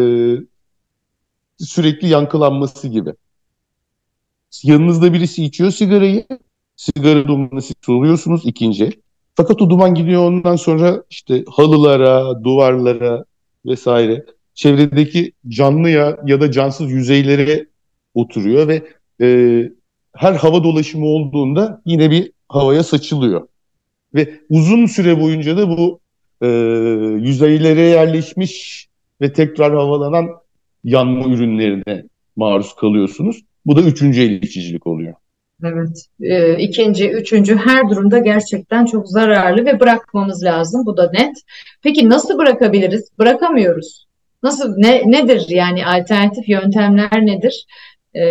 sürekli 1.59 2.09
yankılanması 2.09 2.88
gibi. 2.88 3.14
Yanınızda 4.62 5.12
birisi 5.12 5.44
içiyor 5.44 5.71
sigarayı. 5.71 6.26
Sigara 6.76 7.28
dumanı 7.28 7.62
siz 7.62 7.76
soluyorsunuz 7.83 8.42
ikinci 8.44 8.85
el. 8.85 8.92
Fakat 9.35 9.62
o 9.62 9.71
duman 9.71 9.94
gidiyor 9.94 10.25
ondan 10.25 10.56
sonra 10.56 11.04
işte 11.11 11.44
halılara, 11.49 12.44
duvarlara 12.44 13.25
vesaire 13.66 14.25
çevredeki 14.54 15.33
canlı 15.49 15.90
ya, 15.90 16.18
ya 16.26 16.40
da 16.40 16.52
cansız 16.52 16.90
yüzeylere 16.90 17.66
oturuyor 18.14 18.68
ve 18.68 18.83
e, 19.21 19.26
her 20.16 20.33
hava 20.33 20.64
dolaşımı 20.64 21.06
olduğunda 21.06 21.83
yine 21.87 22.11
bir 22.11 22.33
havaya 22.49 22.83
saçılıyor. 22.83 23.49
Ve 24.14 24.40
uzun 24.50 24.87
süre 24.87 25.21
boyunca 25.21 25.56
da 25.56 25.68
bu 25.68 26.00
e, 26.42 26.47
yüzeylere 27.26 27.80
yerleşmiş 27.80 28.87
ve 29.21 29.33
tekrar 29.33 29.75
havalanan 29.75 30.28
yanma 30.85 31.28
ürünlerine 31.28 32.04
maruz 32.37 32.75
kalıyorsunuz. 32.75 33.40
Bu 33.66 33.76
da 33.76 33.83
üçüncü 33.83 34.21
el 34.21 34.42
içicilik 34.42 34.87
oluyor. 34.87 35.14
Evet. 35.64 36.06
E, 36.21 36.59
ikinci, 36.62 37.11
üçüncü 37.11 37.56
her 37.56 37.90
durumda 37.90 38.18
gerçekten 38.18 38.87
çok 38.87 39.09
zararlı 39.09 39.66
ve 39.66 39.80
bırakmamız 39.80 40.44
lazım. 40.44 40.87
Bu 40.87 40.97
da 40.97 41.11
net. 41.12 41.37
Peki 41.83 42.09
nasıl 42.09 42.38
bırakabiliriz? 42.38 43.09
Bırakamıyoruz. 43.18 44.06
Nasıl 44.42 44.75
ne 44.76 45.02
nedir 45.06 45.47
yani 45.49 45.87
alternatif 45.87 46.49
yöntemler 46.49 47.26
nedir? 47.26 47.66
E, 48.14 48.25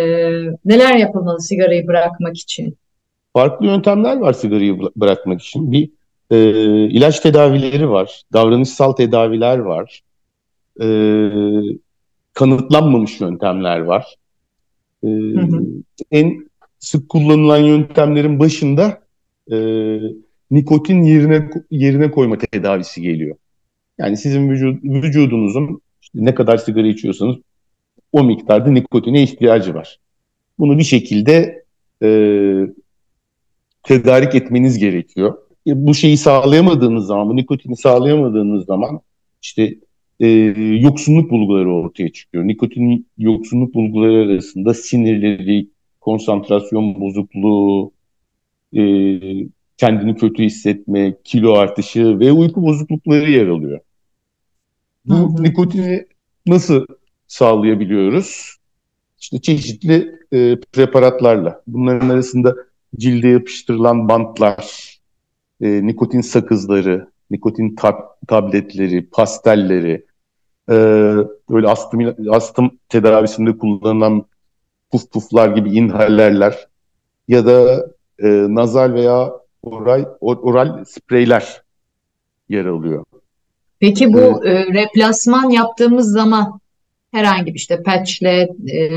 neler 0.64 0.96
yapılmalı 0.96 1.40
sigarayı 1.40 1.86
bırakmak 1.86 2.36
için? 2.36 2.76
farklı 3.34 3.66
yöntemler 3.66 4.16
var 4.16 4.32
sigarayı 4.32 4.78
bırakmak 4.96 5.42
için. 5.42 5.72
Bir 5.72 5.90
e, 6.30 6.38
ilaç 6.88 7.20
tedavileri 7.20 7.90
var, 7.90 8.22
davranışsal 8.32 8.92
tedaviler 8.92 9.58
var, 9.58 10.00
e, 10.80 10.86
kanıtlanmamış 12.32 13.20
yöntemler 13.20 13.78
var. 13.78 14.16
E, 15.04 15.08
hı 15.08 15.40
hı. 15.40 15.64
En 16.10 16.48
sık 16.78 17.08
kullanılan 17.08 17.58
yöntemlerin 17.58 18.40
başında 18.40 19.00
e, 19.52 19.56
nikotin 20.50 21.02
yerine 21.02 21.50
yerine 21.70 22.10
koyma 22.10 22.38
tedavisi 22.38 23.02
geliyor. 23.02 23.36
Yani 23.98 24.16
sizin 24.16 24.50
vücud, 24.50 24.82
vücudunuzun 24.82 25.80
işte 26.02 26.18
ne 26.24 26.34
kadar 26.34 26.56
sigara 26.56 26.86
içiyorsanız 26.86 27.36
o 28.14 28.24
miktarda 28.24 28.70
nikotine 28.70 29.22
ihtiyacı 29.22 29.74
var. 29.74 29.98
Bunu 30.58 30.78
bir 30.78 30.84
şekilde 30.84 31.64
e, 32.02 32.08
tedarik 33.82 34.34
etmeniz 34.34 34.78
gerekiyor. 34.78 35.38
E, 35.66 35.86
bu 35.86 35.94
şeyi 35.94 36.16
sağlayamadığınız 36.16 37.06
zaman, 37.06 37.28
bu 37.28 37.36
nikotini 37.36 37.76
sağlayamadığınız 37.76 38.66
zaman 38.66 39.00
işte 39.42 39.74
e, 40.20 40.28
yoksunluk 40.80 41.30
bulguları 41.30 41.74
ortaya 41.74 42.12
çıkıyor. 42.12 42.48
Nikotin 42.48 43.06
yoksunluk 43.18 43.74
bulguları 43.74 44.32
arasında 44.32 44.74
sinirleri, 44.74 45.68
konsantrasyon 46.00 47.00
bozukluğu, 47.00 47.92
e, 48.76 48.82
kendini 49.76 50.16
kötü 50.16 50.42
hissetme, 50.42 51.14
kilo 51.24 51.52
artışı 51.52 52.20
ve 52.20 52.32
uyku 52.32 52.62
bozuklukları 52.62 53.30
yer 53.30 53.46
alıyor. 53.46 53.80
Bu 55.04 55.42
nikotini 55.42 56.06
nasıl 56.46 56.86
sağlayabiliyoruz? 57.34 58.56
İşte 59.20 59.40
çeşitli 59.40 60.20
e, 60.32 60.60
preparatlarla. 60.72 61.62
Bunların 61.66 62.08
arasında 62.08 62.54
cilde 62.96 63.28
yapıştırılan 63.28 64.08
bantlar, 64.08 64.98
e, 65.60 65.86
nikotin 65.86 66.20
sakızları, 66.20 67.08
nikotin 67.30 67.74
tab 67.74 67.94
tabletleri, 68.28 69.06
pastelleri, 69.06 70.06
e, 70.70 70.74
böyle 71.50 71.68
astım, 71.68 72.14
astım 72.30 72.78
tedavisinde 72.88 73.58
kullanılan 73.58 74.24
puf 74.90 75.10
puflar 75.10 75.48
gibi 75.48 75.70
inhalerler 75.72 76.68
ya 77.28 77.46
da 77.46 77.86
e, 78.18 78.28
nazal 78.48 78.94
veya 78.94 79.32
oral, 79.62 80.04
oral 80.20 80.84
spreyler 80.84 81.62
yer 82.48 82.64
alıyor. 82.64 83.04
Peki 83.80 84.12
bu 84.12 84.46
e, 84.46 84.66
replasman 84.66 85.50
yaptığımız 85.50 86.12
zaman 86.12 86.60
herhangi 87.14 87.46
bir 87.46 87.58
işte 87.58 87.82
patchle, 87.82 88.48
e, 88.72 88.88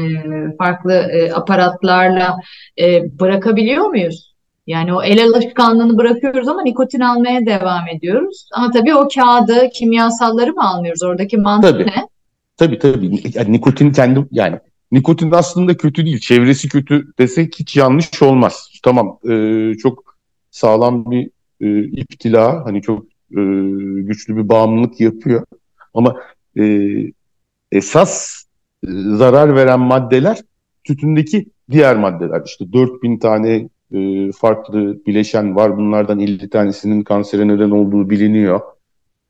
farklı 0.57 0.93
e, 0.93 1.31
aparatlarla 1.33 2.35
e, 2.79 3.19
bırakabiliyor 3.19 3.85
muyuz? 3.85 4.33
Yani 4.67 4.93
o 4.93 5.03
el 5.03 5.23
alışkanlığını 5.23 5.97
bırakıyoruz 5.97 6.47
ama 6.47 6.61
nikotin 6.63 6.99
almaya 6.99 7.45
devam 7.45 7.87
ediyoruz. 7.95 8.49
Ama 8.53 8.71
tabii 8.71 8.95
o 8.95 9.07
kağıdı, 9.15 9.69
kimyasalları 9.73 10.53
mı 10.53 10.69
almıyoruz? 10.69 11.03
Oradaki 11.03 11.37
mantık 11.37 11.71
tabii. 11.71 11.85
ne? 11.85 12.07
Tabii 12.57 12.79
tabii. 12.79 13.21
Yani 13.33 13.51
nikotin 13.51 13.91
kendi 13.91 14.25
yani 14.31 14.59
nikotin 14.91 15.31
aslında 15.31 15.77
kötü 15.77 16.05
değil. 16.05 16.19
Çevresi 16.19 16.69
kötü 16.69 17.07
desek 17.19 17.59
hiç 17.59 17.75
yanlış 17.75 18.21
olmaz. 18.23 18.71
Tamam 18.83 19.19
e, 19.29 19.73
çok 19.73 20.17
sağlam 20.51 21.11
bir 21.11 21.29
e, 21.61 21.83
iptila 21.83 22.65
hani 22.65 22.81
çok 22.81 23.05
e, 23.31 23.41
güçlü 24.01 24.37
bir 24.37 24.49
bağımlılık 24.49 25.01
yapıyor. 25.01 25.45
Ama 25.93 26.15
e, 26.59 26.63
esas 27.71 28.43
e, 28.83 28.87
zarar 28.91 29.55
veren 29.55 29.79
maddeler 29.79 30.39
tütündeki 30.83 31.45
diğer 31.71 31.95
maddeler. 31.95 32.41
İşte 32.45 32.73
4000 32.73 33.19
tane 33.19 33.69
e, 33.93 34.31
farklı 34.31 35.05
bileşen 35.07 35.55
var. 35.55 35.77
Bunlardan 35.77 36.19
50 36.19 36.49
tanesinin 36.49 37.03
kansere 37.03 37.47
neden 37.47 37.71
olduğu 37.71 38.09
biliniyor. 38.09 38.61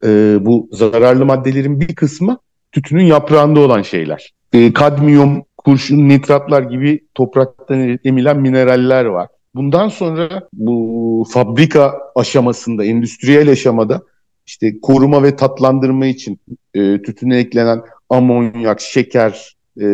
E, 0.04 0.38
bu 0.42 0.70
zararlı 0.72 1.26
maddelerin 1.26 1.82
bir 1.82 1.96
kısmı 1.96 2.38
tütünün 2.72 3.04
yaprağında 3.04 3.60
olan 3.60 3.82
şeyler. 3.82 4.34
E, 4.54 4.74
kadmiyum, 4.74 5.44
kurşun, 5.58 6.10
nitratlar 6.10 6.62
gibi 6.62 7.00
topraktan 7.16 8.00
emilen 8.04 8.40
mineraller 8.40 9.06
var. 9.06 9.28
Bundan 9.56 9.88
sonra 9.88 10.48
bu 10.54 11.26
fabrika 11.30 12.00
aşamasında, 12.16 12.86
endüstriyel 12.86 13.50
aşamada 13.50 14.02
işte 14.46 14.80
koruma 14.82 15.24
ve 15.24 15.36
tatlandırma 15.36 16.06
için 16.06 16.40
e, 16.74 17.02
tütüne 17.02 17.38
eklenen 17.38 17.82
amonyak, 18.10 18.82
şeker 18.82 19.56
e, 19.78 19.88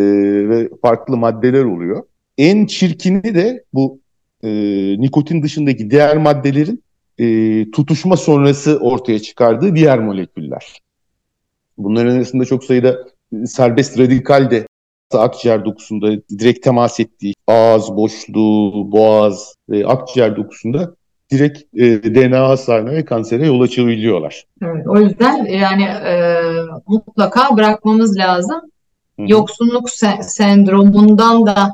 ve 0.50 0.70
farklı 0.82 1.18
maddeler 1.18 1.64
oluyor. 1.64 2.04
En 2.38 2.66
çirkini 2.66 3.36
de 3.36 3.64
bu 3.74 4.00
e, 4.44 4.50
nikotin 5.02 5.44
dışındaki 5.44 5.90
diğer 5.90 6.18
maddelerin 6.18 6.84
e, 7.18 7.72
tutuşma 7.72 8.18
sonrası 8.18 8.80
ortaya 8.82 9.20
çıkardığı 9.20 9.76
diğer 9.76 10.00
moleküller. 10.00 10.82
Bunların 11.78 12.16
arasında 12.16 12.46
çok 12.46 12.64
sayıda 12.64 12.98
serbest 13.46 14.00
radikal 14.00 14.52
de 14.52 14.68
akciğer 15.14 15.66
dokusunda 15.66 16.22
direkt 16.40 16.64
temas 16.64 17.00
ettiği 17.00 17.34
ağız 17.48 17.96
boşluğu, 17.96 18.92
boğaz 18.92 19.56
ve 19.70 19.88
akciğer 19.88 20.36
dokusunda 20.36 20.96
direkt 21.34 21.60
e, 21.76 22.16
DNA 22.16 22.50
hasarına 22.50 22.92
ve 22.92 23.06
kansere 23.06 23.46
yol 23.46 23.62
açabiliyorlar. 23.62 24.44
Evet, 24.62 24.88
o 24.88 25.00
yüzden 25.00 25.46
yani 25.46 25.84
e, 25.84 26.42
mutlaka 26.88 27.58
bırakmamız 27.58 28.18
lazım. 28.18 28.62
Hı-hı. 29.20 29.26
Yoksunluk 29.32 29.90
se- 29.90 30.24
sendromundan 30.24 31.46
da 31.46 31.72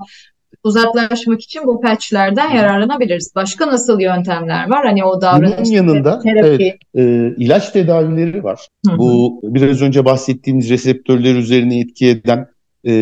uzaklaşmak 0.64 1.42
için 1.42 1.64
bu 1.66 1.82
patchlerden 1.82 2.50
yararlanabiliriz. 2.50 3.32
Başka 3.36 3.68
nasıl 3.68 4.00
yöntemler 4.00 4.70
var? 4.70 4.86
Hani 4.86 5.06
o 5.06 5.22
davranış 5.22 5.58
Bunun 5.58 5.70
yanında 5.70 6.20
terapi. 6.20 6.64
Evet, 6.64 6.80
e, 6.96 7.36
ilaç 7.38 7.70
tedavileri 7.70 8.44
var. 8.44 8.68
Hı 8.86 8.92
hı. 8.92 8.98
Bu 8.98 9.40
biraz 9.44 9.82
önce 9.82 10.06
bahsettiğimiz 10.06 10.70
reseptörler 10.70 11.36
üzerine 11.36 11.80
etki 11.80 12.08
eden 12.08 12.48
e, 12.84 12.94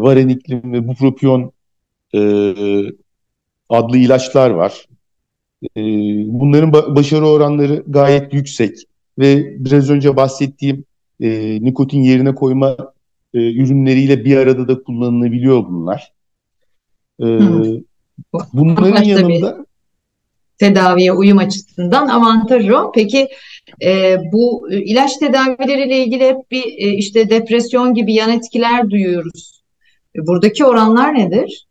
vareniklim 0.00 0.72
ve 0.72 0.88
bupropion 0.88 1.52
e, 2.14 2.20
adlı 3.68 3.96
ilaçlar 3.96 4.50
var. 4.50 4.86
E, 5.76 5.82
bunların 6.26 6.70
ba- 6.70 6.96
başarı 6.96 7.28
oranları 7.28 7.82
gayet 7.86 8.34
yüksek 8.34 8.78
ve 9.18 9.56
biraz 9.64 9.90
önce 9.90 10.16
bahsettiğim 10.16 10.84
e, 11.20 11.58
nikotin 11.62 12.02
yerine 12.02 12.34
koyma 12.34 12.76
e, 13.34 13.38
ürünleriyle 13.38 14.24
bir 14.24 14.36
arada 14.36 14.68
da 14.68 14.82
kullanılabiliyor 14.82 15.66
bunlar. 15.66 16.12
E, 17.20 17.26
bunların 18.52 19.02
yanında 19.02 19.66
tedaviye 20.58 21.12
uyum 21.12 21.38
açısından 21.38 22.08
avantajı 22.08 22.78
o. 22.78 22.92
Peki 22.92 23.28
e, 23.84 24.16
bu 24.32 24.68
ilaç 24.70 25.16
tedavileriyle 25.16 26.04
ilgili 26.04 26.24
hep 26.24 26.50
bir 26.50 26.64
e, 26.64 26.94
işte 26.94 27.30
depresyon 27.30 27.94
gibi 27.94 28.14
yan 28.14 28.30
etkiler 28.30 28.90
duyuyoruz. 28.90 29.62
E, 30.16 30.26
buradaki 30.26 30.64
oranlar 30.64 31.14
nedir? 31.14 31.65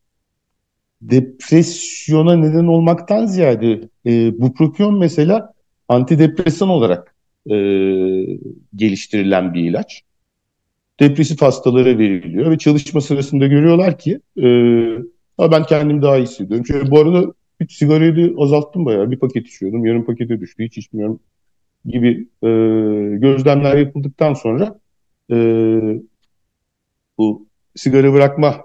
Depresyona 1.10 2.36
neden 2.36 2.68
olmaktan 2.68 3.26
ziyade 3.26 3.90
e, 4.06 4.40
bupropion 4.42 4.98
mesela 4.98 5.54
antidepresan 5.88 6.70
olarak 6.70 7.16
e, 7.50 7.56
geliştirilen 8.76 9.54
bir 9.54 9.70
ilaç. 9.70 10.02
Depresif 11.00 11.42
hastalara 11.42 11.98
veriliyor 11.98 12.52
ve 12.52 12.58
çalışma 12.58 13.02
sırasında 13.02 13.48
görüyorlar 13.48 14.00
ki 14.00 14.20
e, 14.38 14.44
ben 15.40 15.64
kendimi 15.64 16.02
daha 16.02 16.18
iyi 16.18 16.24
hissediyorum. 16.24 16.66
Şöyle, 16.66 16.92
bu 16.92 17.00
arada 17.00 17.34
hiç 17.62 17.72
sigarayı 17.72 18.16
da 18.16 18.42
azalttım 18.44 18.86
bayağı. 18.86 19.12
Bir 19.12 19.20
paket 19.20 19.48
içiyordum. 19.48 19.86
Yarım 19.86 20.06
pakete 20.06 20.40
düştü. 20.40 20.64
Hiç 20.64 20.78
içmiyorum 20.78 21.20
gibi 21.86 22.28
e, 22.44 22.50
gözlemler 23.18 23.78
yapıldıktan 23.78 24.34
sonra 24.34 24.80
e, 25.32 25.36
bu 27.18 27.48
sigara 27.76 28.14
bırakma 28.14 28.62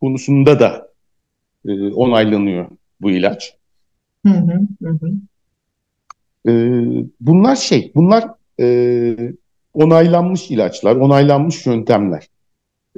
konusunda 0.00 0.60
da 0.60 0.85
e, 1.66 1.92
onaylanıyor 1.92 2.66
bu 3.00 3.10
ilaç. 3.10 3.54
Hı 4.26 4.32
hı, 4.32 4.60
hı. 4.82 5.10
E, 6.48 6.52
bunlar 7.20 7.56
şey, 7.56 7.92
bunlar 7.94 8.24
e, 8.60 9.16
onaylanmış 9.74 10.50
ilaçlar, 10.50 10.96
onaylanmış 10.96 11.66
yöntemler. 11.66 12.28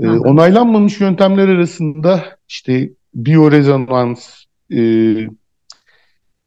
E, 0.03 0.09
onaylanmamış 0.09 1.01
yöntemler 1.01 1.49
arasında 1.49 2.25
işte 2.49 2.91
biyorezonans, 3.15 4.45
e, 4.71 4.81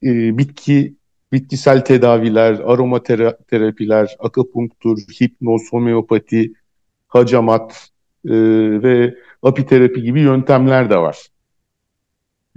e, 0.03 0.37
bitki 0.37 0.95
bitkisel 1.31 1.85
tedaviler, 1.85 2.53
aromaterapiler, 2.53 4.15
akupunktur, 4.19 4.97
hipnoz, 5.21 5.61
homeopati, 5.71 6.53
hacamat 7.07 7.89
e, 8.25 8.33
ve 8.83 9.15
apiterapi 9.43 10.01
gibi 10.01 10.21
yöntemler 10.21 10.89
de 10.89 10.97
var. 10.97 11.17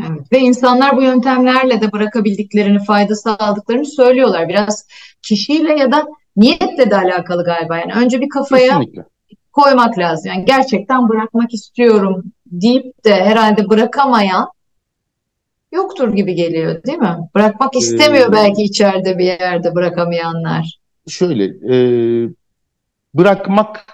Evet. 0.01 0.33
Ve 0.33 0.39
insanlar 0.39 0.97
bu 0.97 1.03
yöntemlerle 1.03 1.81
de 1.81 1.93
bırakabildiklerini, 1.93 2.85
fayda 2.85 3.15
sağladıklarını 3.15 3.87
söylüyorlar. 3.87 4.49
Biraz 4.49 4.87
kişiyle 5.23 5.73
ya 5.73 5.93
da 5.93 6.07
niyetle 6.37 6.91
de 6.91 6.97
alakalı 6.97 7.45
galiba. 7.45 7.79
Yani 7.79 7.93
önce 7.93 8.21
bir 8.21 8.29
kafaya 8.29 8.69
Kesinlikle. 8.69 9.05
koymak 9.53 9.99
lazım. 9.99 10.33
Yani 10.35 10.45
gerçekten 10.45 11.09
bırakmak 11.09 11.55
istiyorum 11.55 12.25
deyip 12.47 13.05
de 13.05 13.15
herhalde 13.15 13.71
bırakamayan 13.71 14.49
yoktur 15.73 16.13
gibi 16.13 16.35
geliyor 16.35 16.83
değil 16.83 16.99
mi? 16.99 17.17
Bırakmak 17.35 17.77
istemiyor 17.77 18.29
ee, 18.29 18.33
belki 18.33 18.63
içeride 18.63 19.19
bir 19.19 19.25
yerde 19.25 19.75
bırakamayanlar. 19.75 20.79
Şöyle, 21.09 21.45
e, 21.45 21.77
bırakmak 23.15 23.87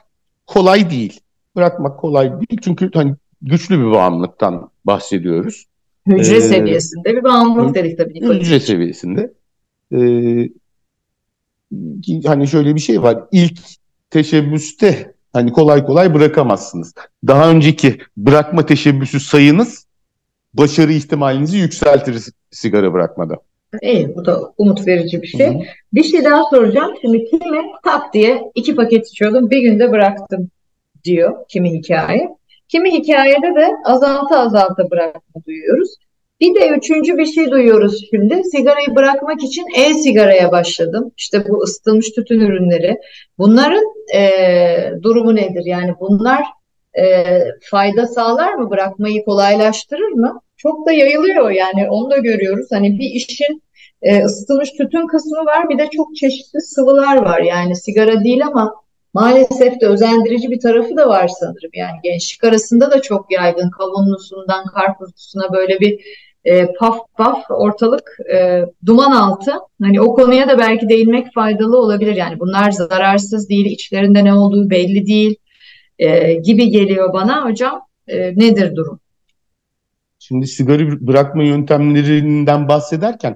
kolay 0.47 0.91
değil. 0.91 1.21
Bırakmak 1.57 2.01
kolay 2.01 2.31
değil 2.31 2.61
çünkü 2.63 2.91
hani 2.95 3.15
güçlü 3.43 3.79
bir 3.79 3.91
bağımlılıktan 3.91 4.71
bahsediyoruz. 4.85 5.70
Hücre 6.07 6.37
ee, 6.37 6.41
seviyesinde 6.41 7.17
bir 7.17 7.25
bağımlılık 7.25 7.75
dedik 7.75 7.99
tabii. 7.99 8.21
Hücre 8.21 8.61
seviyesinde. 8.61 9.33
Ee, 9.93 10.49
hani 12.27 12.49
şöyle 12.49 12.75
bir 12.75 12.81
şey 12.81 13.03
var. 13.03 13.25
İlk 13.33 13.59
teşebbüste 14.11 15.15
hani 15.33 15.53
kolay 15.53 15.87
kolay 15.87 16.15
bırakamazsınız. 16.15 16.95
Daha 17.27 17.51
önceki 17.51 17.99
bırakma 18.17 18.67
teşebbüsü 18.67 19.21
sayınız 19.21 19.87
başarı 20.55 20.93
ihtimalinizi 20.93 21.59
yükseltir 21.59 22.25
sigara 22.51 22.93
bırakmada. 22.93 23.37
İyi, 23.83 24.17
bu 24.17 24.25
da 24.25 24.53
umut 24.59 24.87
verici 24.87 25.23
bir 25.23 25.27
şey. 25.27 25.47
Hı-hı. 25.47 25.63
Bir 25.93 26.03
şey 26.03 26.25
daha 26.25 26.45
soracağım. 26.51 26.95
Şimdi 27.01 27.25
kimi 27.25 27.59
tak 27.85 28.15
diye 28.15 28.43
iki 28.55 28.75
paket 28.75 29.09
içiyordum, 29.09 29.51
bir 29.51 29.63
günde 29.63 29.91
bıraktım 29.93 30.51
diyor 31.05 31.35
kimi 31.49 31.73
hikaye. 31.73 32.29
Kimi 32.71 32.93
hikayede 32.93 33.55
de 33.55 33.69
azalta 33.85 34.39
azalta 34.39 34.91
bırakma 34.91 35.43
duyuyoruz. 35.47 35.95
Bir 36.41 36.55
de 36.55 36.69
üçüncü 36.69 37.19
bir 37.19 37.27
şey 37.27 37.51
duyuyoruz 37.51 38.01
şimdi. 38.11 38.43
Sigarayı 38.45 38.97
bırakmak 38.97 39.43
için 39.43 39.67
e-sigaraya 39.77 40.53
başladım. 40.53 41.13
İşte 41.17 41.49
bu 41.49 41.63
ısıtılmış 41.63 42.11
tütün 42.11 42.41
ürünleri. 42.41 42.99
Bunların 43.39 43.85
e, 44.15 44.31
durumu 45.03 45.37
nedir? 45.37 45.63
Yani 45.65 45.95
bunlar 46.01 46.45
e, 46.99 47.25
fayda 47.71 48.07
sağlar 48.07 48.55
mı? 48.55 48.71
Bırakmayı 48.71 49.25
kolaylaştırır 49.25 50.13
mı? 50.13 50.41
Çok 50.57 50.87
da 50.87 50.93
yayılıyor 50.93 51.51
yani 51.51 51.91
onu 51.91 52.11
da 52.11 52.17
görüyoruz. 52.17 52.67
Hani 52.73 52.99
bir 52.99 53.11
işin 53.11 53.63
e, 54.03 54.25
ısıtılmış 54.25 54.71
tütün 54.71 55.07
kısmı 55.07 55.47
var 55.47 55.69
bir 55.69 55.79
de 55.79 55.87
çok 55.97 56.17
çeşitli 56.17 56.61
sıvılar 56.61 57.17
var. 57.17 57.41
Yani 57.41 57.77
sigara 57.77 58.25
değil 58.25 58.47
ama 58.47 58.75
maalesef 59.15 59.81
de 59.81 59.87
özendirici 59.87 60.51
bir 60.51 60.61
tarafı 60.61 60.97
da 60.97 61.09
var 61.09 61.29
sanırım. 61.29 61.71
Yani 61.75 61.97
gençlik 62.03 62.45
arasında 62.45 62.91
da 62.91 63.03
çok 63.03 63.33
yaygın 63.33 63.71
kavunlusundan 63.71 64.65
karpuzlusuna 64.67 65.53
böyle 65.53 65.81
bir 65.81 66.01
e, 66.45 66.73
paf 66.73 66.99
paf 67.17 67.51
ortalık 67.51 68.17
e, 68.33 68.65
duman 68.87 69.13
altı. 69.13 69.53
Hani 69.83 70.01
o 70.01 70.15
konuya 70.15 70.49
da 70.49 70.59
belki 70.59 70.89
değinmek 70.89 71.35
faydalı 71.35 71.79
olabilir. 71.79 72.15
Yani 72.15 72.41
bunlar 72.41 72.71
zararsız 72.71 73.49
değil, 73.49 73.67
içlerinde 73.67 74.25
ne 74.25 74.35
olduğu 74.35 74.71
belli 74.71 75.07
değil 75.07 75.37
e, 75.99 76.35
gibi 76.35 76.71
geliyor 76.71 77.13
bana 77.13 77.45
hocam. 77.45 77.81
E, 78.09 78.19
nedir 78.37 78.77
durum? 78.77 79.01
Şimdi 80.19 80.47
sigara 80.47 80.83
bırakma 81.01 81.43
yöntemlerinden 81.43 82.69
bahsederken 82.69 83.33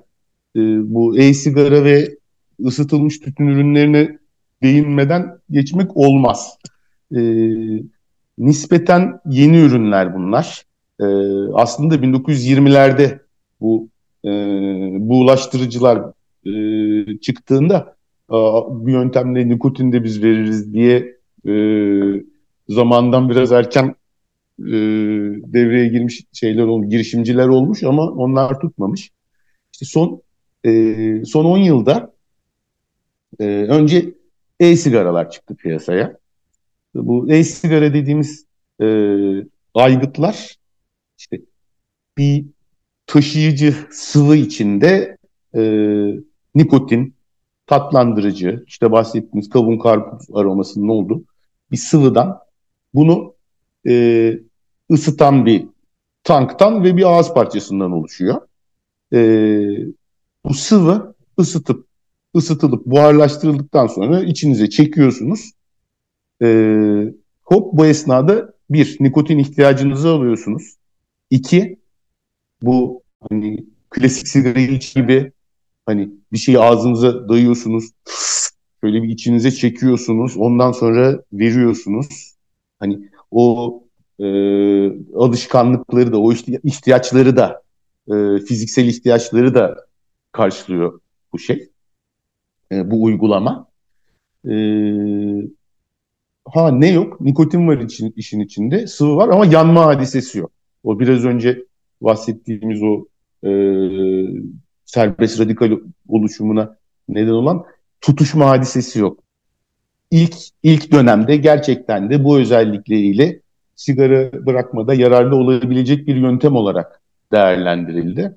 e, 0.57 0.61
bu 0.95 1.19
e-sigara 1.19 1.85
ve 1.85 2.17
ısıtılmış 2.67 3.21
tütün 3.21 3.47
ürünlerine 3.47 4.19
değinmeden 4.65 5.39
geçmek 5.51 5.97
olmaz. 5.97 6.59
E, 7.17 7.21
nispeten 8.39 9.21
yeni 9.27 9.57
ürünler 9.57 10.15
bunlar. 10.15 10.65
E, 11.01 11.05
aslında 11.55 11.95
1920'lerde 11.95 13.19
bu 13.61 13.89
e, 14.25 14.31
bu 14.99 15.21
ulaştırıcılar 15.21 16.03
e, 16.47 17.19
çıktığında 17.19 17.95
bu 18.71 18.91
yöntemle 18.91 19.49
nikotin 19.49 19.93
de 19.93 20.05
biz 20.05 20.23
veririz 20.23 20.75
diye 20.75 21.17
e, 21.49 21.55
zamandan 22.69 23.29
biraz 23.29 23.53
erken 23.53 23.95
e, 24.59 24.75
devreye 25.53 25.89
girmiş 25.89 26.23
şeyler 26.33 26.65
olmuş, 26.65 26.89
girişimciler 26.91 27.49
olmuş 27.49 27.83
ama 27.83 28.03
onlar 28.03 28.61
tutmamış. 28.61 29.11
İşte 29.73 29.87
son 29.87 30.23
e, 30.67 31.25
son 31.25 31.45
10 31.45 31.59
yılda 31.59 32.13
e, 33.41 33.45
önce 33.47 34.15
e-sigaralar 34.61 35.31
çıktı 35.31 35.55
piyasaya. 35.55 36.17
Bu 36.95 37.33
e-sigara 37.33 37.95
dediğimiz 37.95 38.47
e, 38.81 38.87
aygıtlar 39.75 40.57
işte 41.19 41.41
bir 42.19 42.45
taşıyıcı 43.07 43.75
sıvı 43.91 44.37
içinde 44.37 45.19
e, 45.55 45.63
nikotin, 46.55 47.15
tatlandırıcı, 47.67 48.65
işte 48.67 48.93
bahsettiğimiz 48.93 49.49
kavun 49.49 49.79
karpuz 49.79 50.27
aromasının 50.35 50.89
olduğu 50.89 51.25
bir 51.71 51.77
sıvıdan 51.77 52.39
bunu 52.95 53.35
e, 53.87 54.35
ısıtan 54.91 55.47
bir 55.47 55.67
tanktan 56.25 56.85
ve 56.85 56.97
bir 56.97 57.05
ağız 57.05 57.35
parçasından 57.35 57.93
oluşuyor. 57.93 58.41
E, 59.13 59.19
bu 60.45 60.55
sıvı 60.55 61.15
ısıtıp 61.39 61.87
ısıtılıp 62.37 62.87
buharlaştırıldıktan 62.87 63.87
sonra 63.87 64.23
içinize 64.23 64.71
çekiyorsunuz. 64.71 65.53
E, 66.43 66.49
hop 67.43 67.73
bu 67.79 67.87
esnada 67.87 68.55
bir 68.71 68.97
nikotin 69.01 69.39
ihtiyacınızı 69.39 70.09
alıyorsunuz. 70.09 70.77
İki 71.31 71.79
bu 72.63 73.03
hani 73.31 73.67
klasik 73.91 74.29
sigara 74.29 74.61
iç 74.61 74.95
gibi 74.95 75.33
hani 75.87 76.11
bir 76.33 76.39
şeyi 76.39 76.59
ağzınıza 76.59 77.29
dayıyorsunuz. 77.29 77.91
Böyle 78.83 79.03
bir 79.03 79.09
içinize 79.09 79.51
çekiyorsunuz. 79.51 80.37
Ondan 80.37 80.73
sonra 80.73 81.23
veriyorsunuz. 81.33 82.35
Hani 82.79 83.09
o 83.31 83.83
e, 84.19 84.27
alışkanlıkları 85.15 86.13
da, 86.13 86.21
o 86.21 86.33
ihtiyaçları 86.65 87.37
da, 87.37 87.63
e, 88.09 88.39
fiziksel 88.39 88.87
ihtiyaçları 88.87 89.55
da 89.55 89.87
karşılıyor 90.33 91.01
bu 91.33 91.39
şey, 91.39 91.69
e, 92.73 92.91
bu 92.91 93.03
uygulama. 93.05 93.67
E, 94.49 94.55
ha 96.45 96.71
ne 96.71 96.91
yok? 96.93 97.21
Nikotin 97.21 97.69
var 97.69 97.79
için, 97.79 98.13
işin 98.17 98.41
içinde, 98.41 98.87
sıvı 98.87 99.17
var 99.17 99.29
ama 99.29 99.47
yanma 99.47 99.87
hadisesi 99.87 100.39
yok. 100.39 100.51
O 100.85 101.01
biraz 101.01 101.25
önce 101.25 101.65
bahsettiğimiz 102.01 102.83
o 102.83 103.07
e, 103.49 103.51
serbest 104.85 105.41
radikal 105.41 105.71
oluşumuna 106.09 106.77
neden 107.09 107.31
olan 107.31 107.65
tutuşma 108.01 108.51
hadisesi 108.51 108.99
yok. 108.99 109.19
İlk 110.11 110.35
ilk 110.63 110.93
dönemde 110.93 111.37
gerçekten 111.37 112.11
de 112.11 112.25
bu 112.25 112.39
özellikleriyle 112.39 113.41
sigara 113.77 114.47
bırakmada 114.47 114.95
yararlı 114.95 115.37
olabilecek 115.37 116.07
bir 116.07 116.17
yöntem 116.17 116.57
olarak 116.57 117.03
değerlendirildi. 117.33 118.35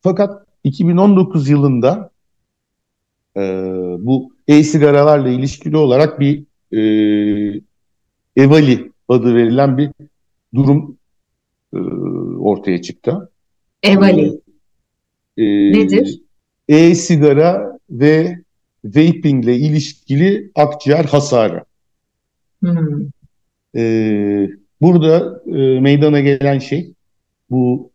Fakat 0.00 0.46
2019 0.64 1.48
yılında 1.48 2.10
e, 3.36 3.40
bu 3.98 4.32
e-sigaralarla 4.48 5.28
ilişkili 5.28 5.76
olarak 5.76 6.20
bir 6.20 6.44
e, 6.72 7.60
Evali 8.36 8.92
adı 9.08 9.34
verilen 9.34 9.78
bir 9.78 9.90
durum 10.54 10.96
e, 11.74 11.78
ortaya 12.38 12.82
çıktı. 12.82 13.30
Evali. 13.82 14.40
E, 15.36 15.44
Nedir? 15.72 16.20
E-sigara 16.68 17.78
ve 17.90 18.38
vaping 18.84 19.44
ile 19.44 19.56
ilişkili 19.56 20.50
akciğer 20.54 21.04
hasarı. 21.04 21.64
Hmm. 22.60 23.08
E, 23.76 24.50
burada 24.80 25.42
e, 25.46 25.80
meydana 25.80 26.20
gelen 26.20 26.58
şey 26.58 26.92
bu 27.50 27.90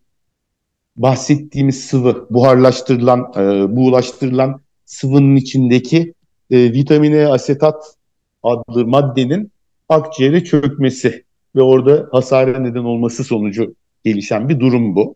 bahsettiğimiz 0.96 1.86
sıvı, 1.86 2.28
buharlaştırılan, 2.30 3.32
e, 3.38 3.76
buğulaştırılan 3.76 4.62
sıvının 4.93 5.36
içindeki 5.36 6.13
e, 6.51 6.73
vitamine 6.73 7.27
asetat 7.27 7.95
adlı 8.43 8.88
maddenin 8.88 9.51
akciğere 9.89 10.43
çökmesi 10.43 11.23
ve 11.56 11.62
orada 11.62 12.10
hasara 12.12 12.60
neden 12.60 12.84
olması 12.84 13.23
sonucu 13.23 13.75
gelişen 14.03 14.49
bir 14.49 14.60
durum 14.60 14.95
bu. 14.95 15.15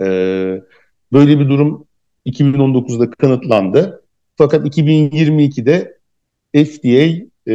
E, 0.00 0.06
böyle 1.12 1.38
bir 1.38 1.48
durum 1.48 1.86
2019'da 2.26 3.10
kanıtlandı. 3.10 4.02
Fakat 4.36 4.66
2022'de 4.66 5.98
FDA 6.54 7.26
e, 7.46 7.54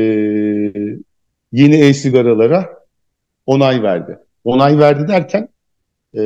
yeni 1.52 1.76
e-sigaralara 1.76 2.70
onay 3.46 3.84
verdi. 3.84 4.20
Onay 4.44 4.80
verdi 4.80 5.08
derken 5.08 5.50
e, 6.18 6.22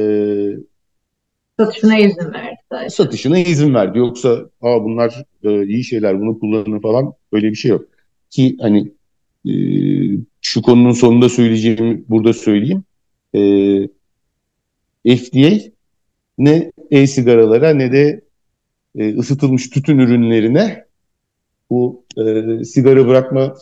satışına 1.60 1.98
izin 1.98 2.34
verdi. 2.34 2.63
Zaten. 2.74 2.88
Satışına 2.88 3.40
izin 3.40 3.74
verdi. 3.74 3.98
Yoksa 3.98 4.50
Aa, 4.62 4.84
bunlar 4.84 5.26
e, 5.44 5.66
iyi 5.66 5.84
şeyler 5.84 6.22
bunu 6.22 6.40
kullanın 6.40 6.80
falan 6.80 7.14
öyle 7.32 7.50
bir 7.50 7.56
şey 7.56 7.72
yok. 7.72 7.86
Ki 8.30 8.58
hani 8.62 8.92
e, 9.48 9.54
şu 10.42 10.62
konunun 10.62 10.92
sonunda 10.92 11.30
söyleyeceğimi 11.30 12.04
burada 12.10 12.34
söyleyeyim. 12.34 12.84
E, 15.06 15.18
FDA 15.18 15.72
ne 16.38 16.72
e-sigaralara 16.92 17.70
ne 17.74 17.92
de 17.92 18.22
e, 18.96 19.18
ısıtılmış 19.18 19.70
tütün 19.70 20.00
ürünlerine 20.00 20.86
bu 21.70 22.04
e, 22.18 22.64
sigara 22.64 23.08
bırakma 23.08 23.56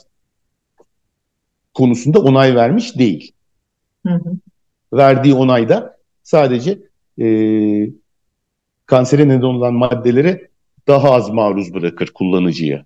konusunda 1.73 2.19
onay 2.21 2.55
vermiş 2.55 2.97
değil. 2.97 3.31
Hı 4.07 4.13
hı. 4.13 4.33
Verdiği 4.93 5.33
onayda 5.33 5.97
sadece 6.23 6.79
e, 7.21 7.25
kansere 8.91 9.27
neden 9.27 9.41
olan 9.41 9.73
maddelere 9.73 10.47
daha 10.87 11.11
az 11.11 11.29
maruz 11.29 11.73
bırakır 11.73 12.07
kullanıcıya 12.07 12.85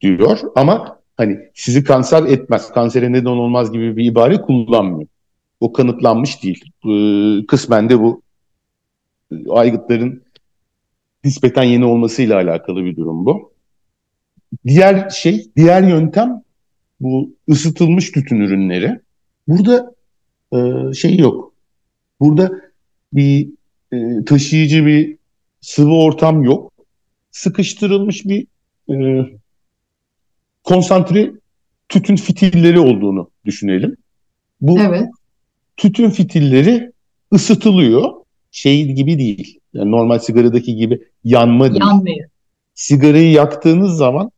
diyor. 0.00 0.38
Ama 0.56 1.00
hani 1.16 1.38
sizi 1.54 1.84
kanser 1.84 2.22
etmez, 2.22 2.72
kansere 2.72 3.12
neden 3.12 3.26
olmaz 3.26 3.72
gibi 3.72 3.96
bir 3.96 4.04
ibare 4.04 4.40
kullanmıyor. 4.40 5.08
O 5.60 5.72
kanıtlanmış 5.72 6.42
değil. 6.42 6.64
E, 6.88 6.92
kısmen 7.46 7.90
de 7.90 8.00
bu 8.00 8.22
e, 9.32 9.34
aygıtların 9.50 10.22
nispeten 11.24 11.62
yeni 11.62 11.84
olmasıyla 11.84 12.36
alakalı 12.36 12.84
bir 12.84 12.96
durum 12.96 13.26
bu. 13.26 13.52
Diğer 14.66 15.10
şey, 15.10 15.46
diğer 15.56 15.82
yöntem 15.82 16.42
bu 17.00 17.34
ısıtılmış 17.50 18.12
tütün 18.12 18.40
ürünleri. 18.40 19.00
Burada 19.48 19.94
e, 20.52 20.92
şey 20.92 21.16
yok. 21.16 21.54
Burada 22.20 22.52
bir 23.12 23.48
e, 23.92 24.24
taşıyıcı 24.24 24.86
bir 24.86 25.23
sıvı 25.64 25.94
ortam 25.94 26.42
yok. 26.42 26.72
Sıkıştırılmış 27.30 28.24
bir 28.24 28.46
e, 28.90 29.26
konsantre 30.64 31.32
tütün 31.88 32.16
fitilleri 32.16 32.80
olduğunu 32.80 33.30
düşünelim. 33.44 33.96
Bu 34.60 34.80
evet. 34.80 35.08
tütün 35.76 36.10
fitilleri 36.10 36.92
ısıtılıyor. 37.32 38.12
Şey 38.50 38.92
gibi 38.92 39.18
değil. 39.18 39.58
Yani 39.72 39.90
normal 39.90 40.18
sigaradaki 40.18 40.76
gibi 40.76 41.02
yanma 41.24 41.70
değil. 41.70 41.80
Yanmıyor. 41.80 42.28
Sigarayı 42.74 43.30
yaktığınız 43.30 43.96
zaman 43.96 44.30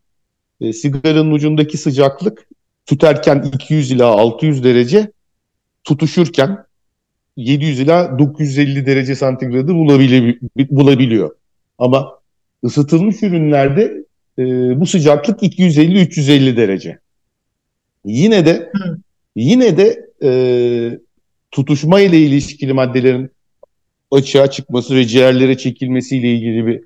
e, 0.60 0.72
sigaranın 0.72 1.30
ucundaki 1.30 1.78
sıcaklık 1.78 2.48
tüterken 2.86 3.50
200 3.54 3.90
ila 3.90 4.06
600 4.06 4.64
derece 4.64 5.12
tutuşurken 5.84 6.65
700 7.36 7.80
ila 7.80 8.18
950 8.18 8.86
derece 8.86 9.14
santigradı 9.14 9.74
bulabili 9.74 10.38
bulabiliyor. 10.70 11.36
Ama 11.78 12.18
ısıtılmış 12.64 13.22
ürünlerde 13.22 14.04
e, 14.38 14.44
bu 14.80 14.86
sıcaklık 14.86 15.42
250-350 15.42 16.56
derece. 16.56 16.98
Yine 18.04 18.46
de 18.46 18.70
Hı. 18.72 18.98
yine 19.36 19.76
de 19.76 20.06
e, 20.22 20.30
tutuşma 21.50 22.00
ile 22.00 22.18
ilişkili 22.20 22.72
maddelerin 22.72 23.30
açığa 24.10 24.50
çıkması 24.50 24.96
ve 24.96 25.06
ciğerlere 25.06 25.58
çekilmesiyle 25.58 26.34
ilgili 26.34 26.66
bir 26.66 26.80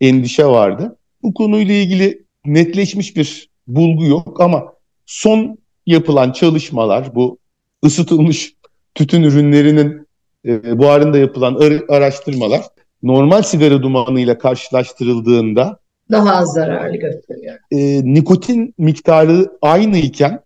endişe 0.00 0.46
vardı. 0.46 0.96
Bu 1.22 1.34
konuyla 1.34 1.74
ilgili 1.74 2.22
netleşmiş 2.44 3.16
bir 3.16 3.48
bulgu 3.66 4.04
yok 4.06 4.40
ama 4.40 4.72
son 5.06 5.58
yapılan 5.86 6.32
çalışmalar 6.32 7.14
bu 7.14 7.38
ısıtılmış 7.84 8.55
tütün 8.96 9.22
ürünlerinin 9.22 10.08
e, 10.44 10.78
buharında 10.78 11.18
yapılan 11.18 11.54
araştırmalar 11.88 12.62
normal 13.02 13.42
sigara 13.42 13.82
dumanıyla 13.82 14.38
karşılaştırıldığında 14.38 15.78
daha 16.10 16.36
az 16.36 16.52
zararlı 16.52 16.96
gösteriyor. 16.96 17.58
E, 17.70 18.04
nikotin 18.14 18.74
miktarı 18.78 19.50
aynı 19.62 19.98
iken 19.98 20.40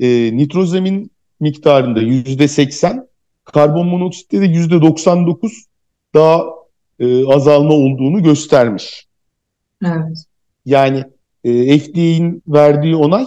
e, 0.00 0.36
nitrozamin 0.36 1.10
miktarında 1.40 2.00
yüzde 2.00 2.48
seksen, 2.48 3.08
karbon 3.44 3.86
monoksitte 3.86 4.40
de 4.40 4.44
yüzde 4.44 4.82
doksan 4.82 5.26
dokuz 5.26 5.64
daha 6.14 6.44
e, 6.98 7.26
azalma 7.26 7.74
olduğunu 7.74 8.22
göstermiş. 8.22 9.06
Evet. 9.84 10.24
Yani 10.64 11.04
e, 11.44 11.78
FDA'nin 11.78 12.42
verdiği 12.48 12.96
onay 12.96 13.26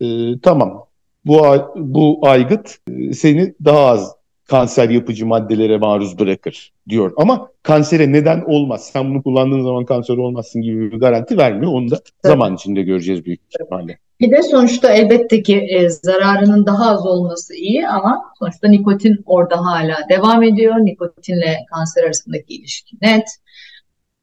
e, 0.00 0.06
tamam 0.42 0.85
bu 1.26 1.42
bu 1.76 2.18
aygıt 2.22 2.78
e, 2.90 3.12
seni 3.12 3.54
daha 3.64 3.86
az 3.86 4.16
kanser 4.48 4.88
yapıcı 4.88 5.26
maddelere 5.26 5.78
maruz 5.78 6.18
bırakır 6.18 6.72
diyor. 6.88 7.12
Ama 7.16 7.48
kansere 7.62 8.12
neden 8.12 8.44
olmaz. 8.46 8.90
Sen 8.92 9.10
bunu 9.10 9.22
kullandığın 9.22 9.62
zaman 9.62 9.84
kanser 9.84 10.16
olmazsın 10.16 10.62
gibi 10.62 10.92
bir 10.92 11.00
garanti 11.00 11.38
vermiyor. 11.38 11.72
Onu 11.72 11.90
da 11.90 11.96
Tabii. 11.96 12.32
zaman 12.32 12.54
içinde 12.54 12.82
göreceğiz 12.82 13.24
büyük 13.24 13.40
ihtimalle. 13.40 13.98
Bir 14.20 14.30
de 14.30 14.42
sonuçta 14.42 14.92
elbette 14.92 15.42
ki 15.42 15.56
e, 15.56 15.88
zararının 15.88 16.66
daha 16.66 16.90
az 16.90 17.06
olması 17.06 17.54
iyi 17.54 17.88
ama 17.88 18.32
sonuçta 18.38 18.68
nikotin 18.68 19.22
orada 19.26 19.56
hala 19.56 19.96
devam 20.10 20.42
ediyor. 20.42 20.74
Nikotinle 20.74 21.56
kanser 21.70 22.04
arasındaki 22.04 22.54
ilişki 22.54 22.96
net. 23.02 23.28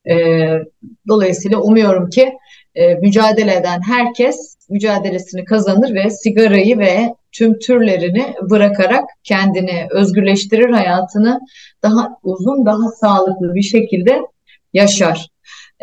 E, 0.09 0.15
dolayısıyla 1.07 1.57
umuyorum 1.57 2.09
ki 2.09 2.33
e, 2.75 2.95
mücadele 2.95 3.55
eden 3.55 3.81
herkes 3.87 4.55
mücadelesini 4.69 5.45
kazanır 5.45 5.93
ve 5.95 6.09
sigarayı 6.09 6.79
ve 6.79 7.15
tüm 7.31 7.59
türlerini 7.59 8.33
bırakarak 8.41 9.03
kendini 9.23 9.87
özgürleştirir, 9.91 10.69
hayatını 10.69 11.39
daha 11.83 12.17
uzun, 12.23 12.65
daha 12.65 12.91
sağlıklı 12.99 13.55
bir 13.55 13.61
şekilde 13.61 14.21
yaşar. 14.73 15.27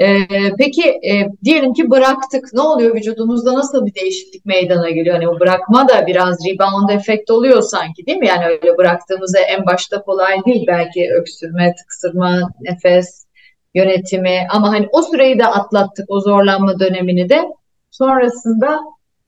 Ee, 0.01 0.27
peki 0.59 0.83
e, 0.83 1.29
diyelim 1.45 1.73
ki 1.73 1.91
bıraktık. 1.91 2.45
Ne 2.53 2.61
oluyor 2.61 2.95
vücudumuzda 2.95 3.55
nasıl 3.55 3.87
bir 3.87 3.95
değişiklik 3.95 4.47
meydana 4.47 4.91
geliyor? 4.91 5.15
Hani 5.15 5.29
o 5.29 5.41
bırakma 5.41 5.89
da 5.89 6.07
biraz 6.07 6.39
rebound 6.47 6.89
efekt 6.91 7.31
oluyor 7.31 7.63
sanki 7.63 8.07
değil 8.07 8.19
mi? 8.19 8.27
Yani 8.27 8.47
öyle 8.47 8.79
bıraktığımızda 8.79 9.39
en 9.39 9.67
başta 9.67 10.03
kolay 10.03 10.45
değil. 10.47 10.65
Belki 10.67 11.09
öksürme, 11.21 11.75
tıksırma, 11.75 12.51
nefes 12.61 13.27
yönetimi 13.75 14.39
ama 14.51 14.73
hani 14.73 14.89
o 14.93 15.03
süreyi 15.03 15.39
de 15.39 15.47
atlattık 15.47 16.11
o 16.11 16.21
zorlanma 16.21 16.79
dönemini 16.79 17.29
de. 17.29 17.45
Sonrasında 17.91 18.81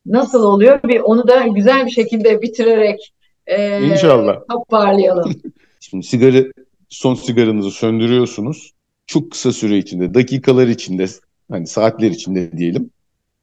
nasıl 0.06 0.44
oluyor? 0.44 0.80
Bir 0.82 1.00
onu 1.00 1.28
da 1.28 1.46
güzel 1.46 1.86
bir 1.86 1.90
şekilde 1.90 2.42
bitirerek 2.42 3.12
e, 3.46 3.82
İnşallah. 3.82 4.36
toparlayalım. 4.50 5.32
Şimdi 5.80 6.06
sigara 6.06 6.44
son 6.88 7.14
sigaranızı 7.14 7.70
söndürüyorsunuz. 7.70 8.72
Çok 9.06 9.30
kısa 9.30 9.52
süre 9.52 9.78
içinde, 9.78 10.14
dakikalar 10.14 10.66
içinde, 10.66 11.06
hani 11.50 11.66
saatler 11.66 12.10
içinde 12.10 12.52
diyelim. 12.52 12.90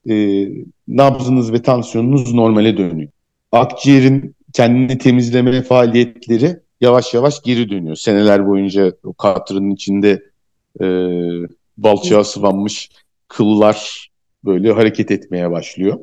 E, 0.10 0.48
nabzınız 0.88 1.54
ve 1.54 1.62
tansiyonunuz 1.62 2.34
normale 2.34 2.78
dönüyor. 2.78 3.10
Akciğerin 3.52 4.36
kendini 4.54 4.98
temizleme 4.98 5.62
faaliyetleri 5.62 6.60
yavaş 6.82 7.14
yavaş 7.14 7.42
geri 7.42 7.70
dönüyor. 7.70 7.96
Seneler 7.96 8.48
boyunca 8.48 8.94
o 9.04 9.14
katrının 9.14 9.72
içinde 9.72 10.24
e, 10.82 10.88
balçığa 11.78 12.24
sıvanmış 12.24 12.90
kıllar 13.28 14.10
böyle 14.46 14.72
hareket 14.72 15.12
etmeye 15.12 15.52
başlıyor 15.52 16.00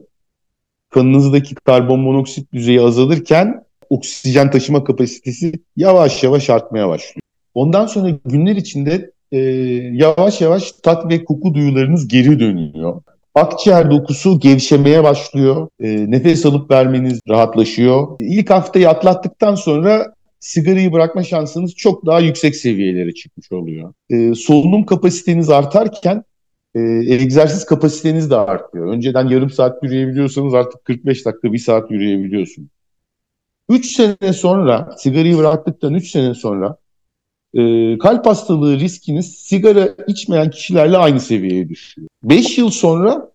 kanınızdaki 0.90 1.54
karbon 1.54 2.00
monoksit 2.00 2.52
düzeyi 2.52 2.80
azalırken 2.80 3.64
oksijen 3.90 4.50
taşıma 4.50 4.84
kapasitesi 4.84 5.52
yavaş 5.76 6.22
yavaş 6.24 6.50
artmaya 6.50 6.88
başlıyor. 6.88 7.20
Ondan 7.54 7.86
sonra 7.86 8.10
günler 8.24 8.56
içinde 8.56 9.10
e, 9.32 9.38
yavaş 9.92 10.40
yavaş 10.40 10.72
tat 10.72 11.10
ve 11.10 11.24
koku 11.24 11.54
duyularınız 11.54 12.08
geri 12.08 12.40
dönüyor. 12.40 13.02
Akciğer 13.34 13.90
dokusu 13.90 14.40
gevşemeye 14.40 15.04
başlıyor. 15.04 15.68
E, 15.80 16.10
nefes 16.10 16.46
alıp 16.46 16.70
vermeniz 16.70 17.20
rahatlaşıyor. 17.28 18.16
İlk 18.20 18.50
haftayı 18.50 18.88
atlattıktan 18.88 19.54
sonra 19.54 20.14
sigarayı 20.40 20.92
bırakma 20.92 21.22
şansınız 21.22 21.74
çok 21.74 22.06
daha 22.06 22.20
yüksek 22.20 22.56
seviyelere 22.56 23.14
çıkmış 23.14 23.52
oluyor. 23.52 23.94
E, 24.10 24.34
solunum 24.34 24.86
kapasiteniz 24.86 25.50
artarken 25.50 26.24
e, 26.74 26.80
egzersiz 27.14 27.66
kapasiteniz 27.66 28.30
de 28.30 28.36
artıyor. 28.36 28.92
Önceden 28.92 29.26
yarım 29.28 29.50
saat 29.50 29.82
yürüyebiliyorsanız 29.82 30.54
artık 30.54 30.84
45 30.84 31.26
dakika, 31.26 31.52
bir 31.52 31.58
saat 31.58 31.90
yürüyebiliyorsun. 31.90 32.70
3 33.68 33.86
sene 33.86 34.32
sonra, 34.32 34.94
sigarayı 34.98 35.38
bıraktıktan 35.38 35.94
3 35.94 36.10
sene 36.10 36.34
sonra 36.34 36.76
e, 37.54 37.98
kalp 37.98 38.26
hastalığı 38.26 38.78
riskiniz 38.78 39.36
sigara 39.36 39.88
içmeyen 40.06 40.50
kişilerle 40.50 40.96
aynı 40.96 41.20
seviyeye 41.20 41.68
düşüyor. 41.68 42.08
5 42.22 42.58
yıl 42.58 42.70
sonra 42.70 43.30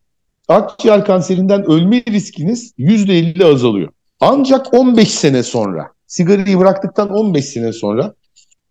akciğer 0.48 1.06
kanserinden 1.06 1.72
ölme 1.72 2.04
riskiniz 2.08 2.74
%50 2.78 3.46
azalıyor. 3.46 3.90
Ancak 4.20 4.74
15 4.74 5.12
sene 5.12 5.44
sonra, 5.44 5.92
sigarayı 6.12 6.60
bıraktıktan 6.60 7.10
15 7.10 7.46
sene 7.46 7.74
sonra 7.74 8.14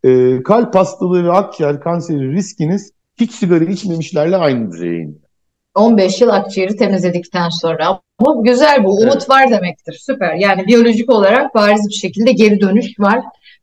e, 0.05 0.42
kalp 0.42 0.74
hastalığı 0.74 1.24
ve 1.24 1.33
akciğer 1.33 1.81
kanseri 1.81 2.33
riskiniz 2.33 2.92
hiç 3.20 3.33
sigara 3.33 3.64
içmemişlerle 3.64 4.37
aynı 4.37 4.72
düzeye 4.72 5.03
indi. 5.03 5.18
15 5.74 6.20
yıl 6.20 6.29
akciğeri 6.29 6.76
temizledikten 6.76 7.48
sonra. 7.48 8.00
Bu 8.20 8.44
güzel 8.44 8.85
bu. 8.85 8.90
Umut 8.90 9.12
evet. 9.12 9.31
var 9.31 9.50
demektir. 9.50 9.92
Süper. 10.00 10.35
Yani 10.35 10.66
biyolojik 10.66 11.11
olarak 11.11 11.55
bariz 11.55 11.88
bir 11.88 11.94
şekilde 11.94 12.33
geri 12.33 12.61
dönüş 12.61 13.00
var. 13.00 13.20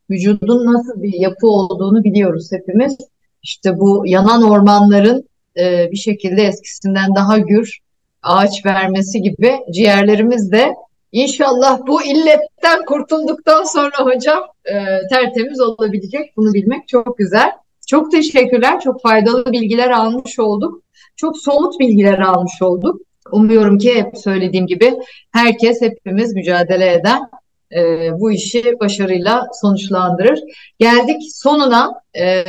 Vücudun 0.09 0.73
nasıl 0.73 1.03
bir 1.03 1.13
yapı 1.13 1.47
olduğunu 1.47 2.03
biliyoruz 2.03 2.51
hepimiz. 2.51 2.97
İşte 3.43 3.79
bu 3.79 4.03
yanan 4.07 4.43
ormanların 4.43 5.29
e, 5.59 5.91
bir 5.91 5.97
şekilde 5.97 6.43
eskisinden 6.43 7.15
daha 7.15 7.37
gür 7.37 7.79
ağaç 8.23 8.65
vermesi 8.65 9.21
gibi 9.21 9.51
ciğerlerimiz 9.73 10.51
de 10.51 10.73
inşallah 11.11 11.87
bu 11.87 12.03
illetten 12.03 12.85
kurtulduktan 12.85 13.63
sonra 13.63 14.05
hocam 14.05 14.43
e, 14.65 14.73
tertemiz 15.09 15.59
olabilecek. 15.59 16.37
Bunu 16.37 16.53
bilmek 16.53 16.87
çok 16.87 17.17
güzel. 17.17 17.51
Çok 17.87 18.11
teşekkürler. 18.11 18.79
Çok 18.79 19.01
faydalı 19.01 19.51
bilgiler 19.51 19.89
almış 19.89 20.39
olduk. 20.39 20.81
Çok 21.15 21.37
somut 21.37 21.79
bilgiler 21.79 22.19
almış 22.19 22.61
olduk. 22.61 23.01
Umuyorum 23.31 23.77
ki 23.77 23.95
hep 23.95 24.17
söylediğim 24.17 24.67
gibi 24.67 24.93
herkes 25.31 25.81
hepimiz 25.81 26.33
mücadele 26.33 26.93
eden 26.93 27.29
e, 27.75 28.09
bu 28.19 28.31
işi 28.31 28.79
başarıyla 28.79 29.47
sonuçlandırır. 29.61 30.39
Geldik 30.79 31.21
sonuna. 31.33 32.01
E, 32.19 32.43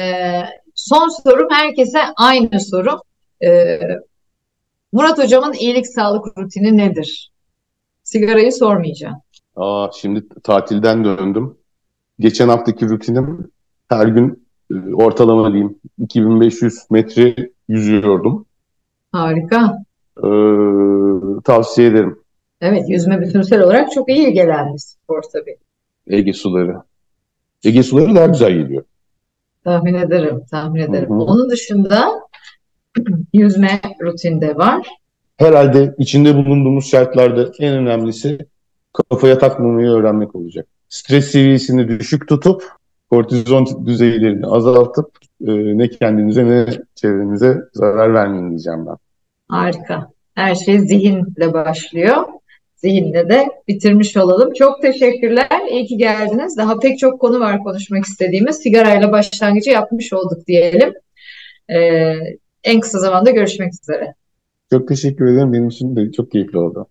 son 0.75 1.09
sorum 1.09 1.49
herkese 1.51 2.01
aynı 2.17 2.61
soru. 2.61 3.01
E, 3.45 3.81
Murat 4.93 5.19
Hocam'ın 5.19 5.53
iyilik 5.53 5.87
sağlık 5.87 6.39
rutini 6.39 6.77
nedir? 6.77 7.31
Sigarayı 8.09 8.53
sormayacağım. 8.53 9.17
Aa, 9.57 9.89
şimdi 9.95 10.25
tatilden 10.43 11.05
döndüm. 11.05 11.57
Geçen 12.19 12.49
haftaki 12.49 12.89
rutinim 12.89 13.51
her 13.89 14.07
gün 14.07 14.47
e, 14.71 14.95
ortalama 14.95 15.53
diyeyim 15.53 15.79
2500 15.99 16.75
metre 16.91 17.37
yüzüyordum. 17.69 18.47
Harika. 19.13 19.79
Ee, 20.19 20.29
tavsiye 21.45 21.89
ederim. 21.89 22.19
Evet 22.61 22.85
yüzme 22.89 23.21
bütünsel 23.21 23.63
olarak 23.63 23.93
çok 23.93 24.09
iyi 24.09 24.33
gelen 24.33 24.73
bir 24.73 24.79
spor 24.79 25.23
tabii. 25.33 25.57
Ege 26.07 26.33
suları. 26.33 26.83
Ege 27.65 27.83
suları 27.83 28.15
daha 28.15 28.27
güzel 28.27 28.53
geliyor. 28.53 28.85
Tahmin 29.65 29.95
ederim, 29.95 30.43
tahmin 30.51 30.81
ederim. 30.81 31.11
Hı-hı. 31.11 31.23
Onun 31.23 31.51
dışında 31.51 32.09
yüzme 33.33 33.81
rutinde 34.03 34.57
var. 34.57 34.89
Herhalde 35.39 35.95
içinde 35.99 36.35
bulunduğumuz 36.35 36.91
şartlarda 36.91 37.53
en 37.59 37.75
önemlisi 37.75 38.39
kafaya 39.11 39.39
takmamayı 39.39 39.89
öğrenmek 39.89 40.35
olacak. 40.35 40.67
Stres 40.89 41.31
seviyesini 41.31 41.89
düşük 41.89 42.29
tutup 42.29 42.63
kortizon 43.11 43.87
düzeylerini 43.87 44.47
azaltıp 44.47 45.11
e, 45.41 45.53
ne 45.79 45.89
kendinize 45.89 46.47
ne 46.47 46.67
çevrenize 46.95 47.59
zarar 47.73 48.15
vermeyin 48.15 48.51
diyeceğim 48.51 48.87
ben. 48.87 48.97
Harika. 49.49 50.11
Her 50.35 50.55
şey 50.55 50.79
zihinle 50.79 51.53
başlıyor. 51.53 52.17
Zihinle 52.77 53.29
de 53.29 53.49
bitirmiş 53.69 54.17
olalım. 54.17 54.53
Çok 54.53 54.83
teşekkürler. 54.83 55.61
İyi 55.71 55.87
ki 55.87 55.97
geldiniz. 55.97 56.57
Daha 56.57 56.79
pek 56.79 56.99
çok 56.99 57.21
konu 57.21 57.41
var 57.41 57.65
konuşmak 57.65 58.05
istediğimiz. 58.05 58.57
Sigarayla 58.57 59.13
başlangıcı 59.13 59.71
yapmış 59.71 60.13
olduk 60.13 60.47
diyelim. 60.47 60.95
Ee, 61.71 62.15
en 62.65 62.81
kısa 62.81 62.99
zamanda 62.99 63.31
görüşmek 63.31 63.73
üzere. 63.73 64.15
Çok 64.71 64.89
teşekkür 64.89 65.27
ederim. 65.27 65.53
Benim 65.53 65.69
için 65.69 65.97
de 65.97 66.13
çok 66.13 66.31
keyifli 66.33 66.59
oldu. 66.59 66.91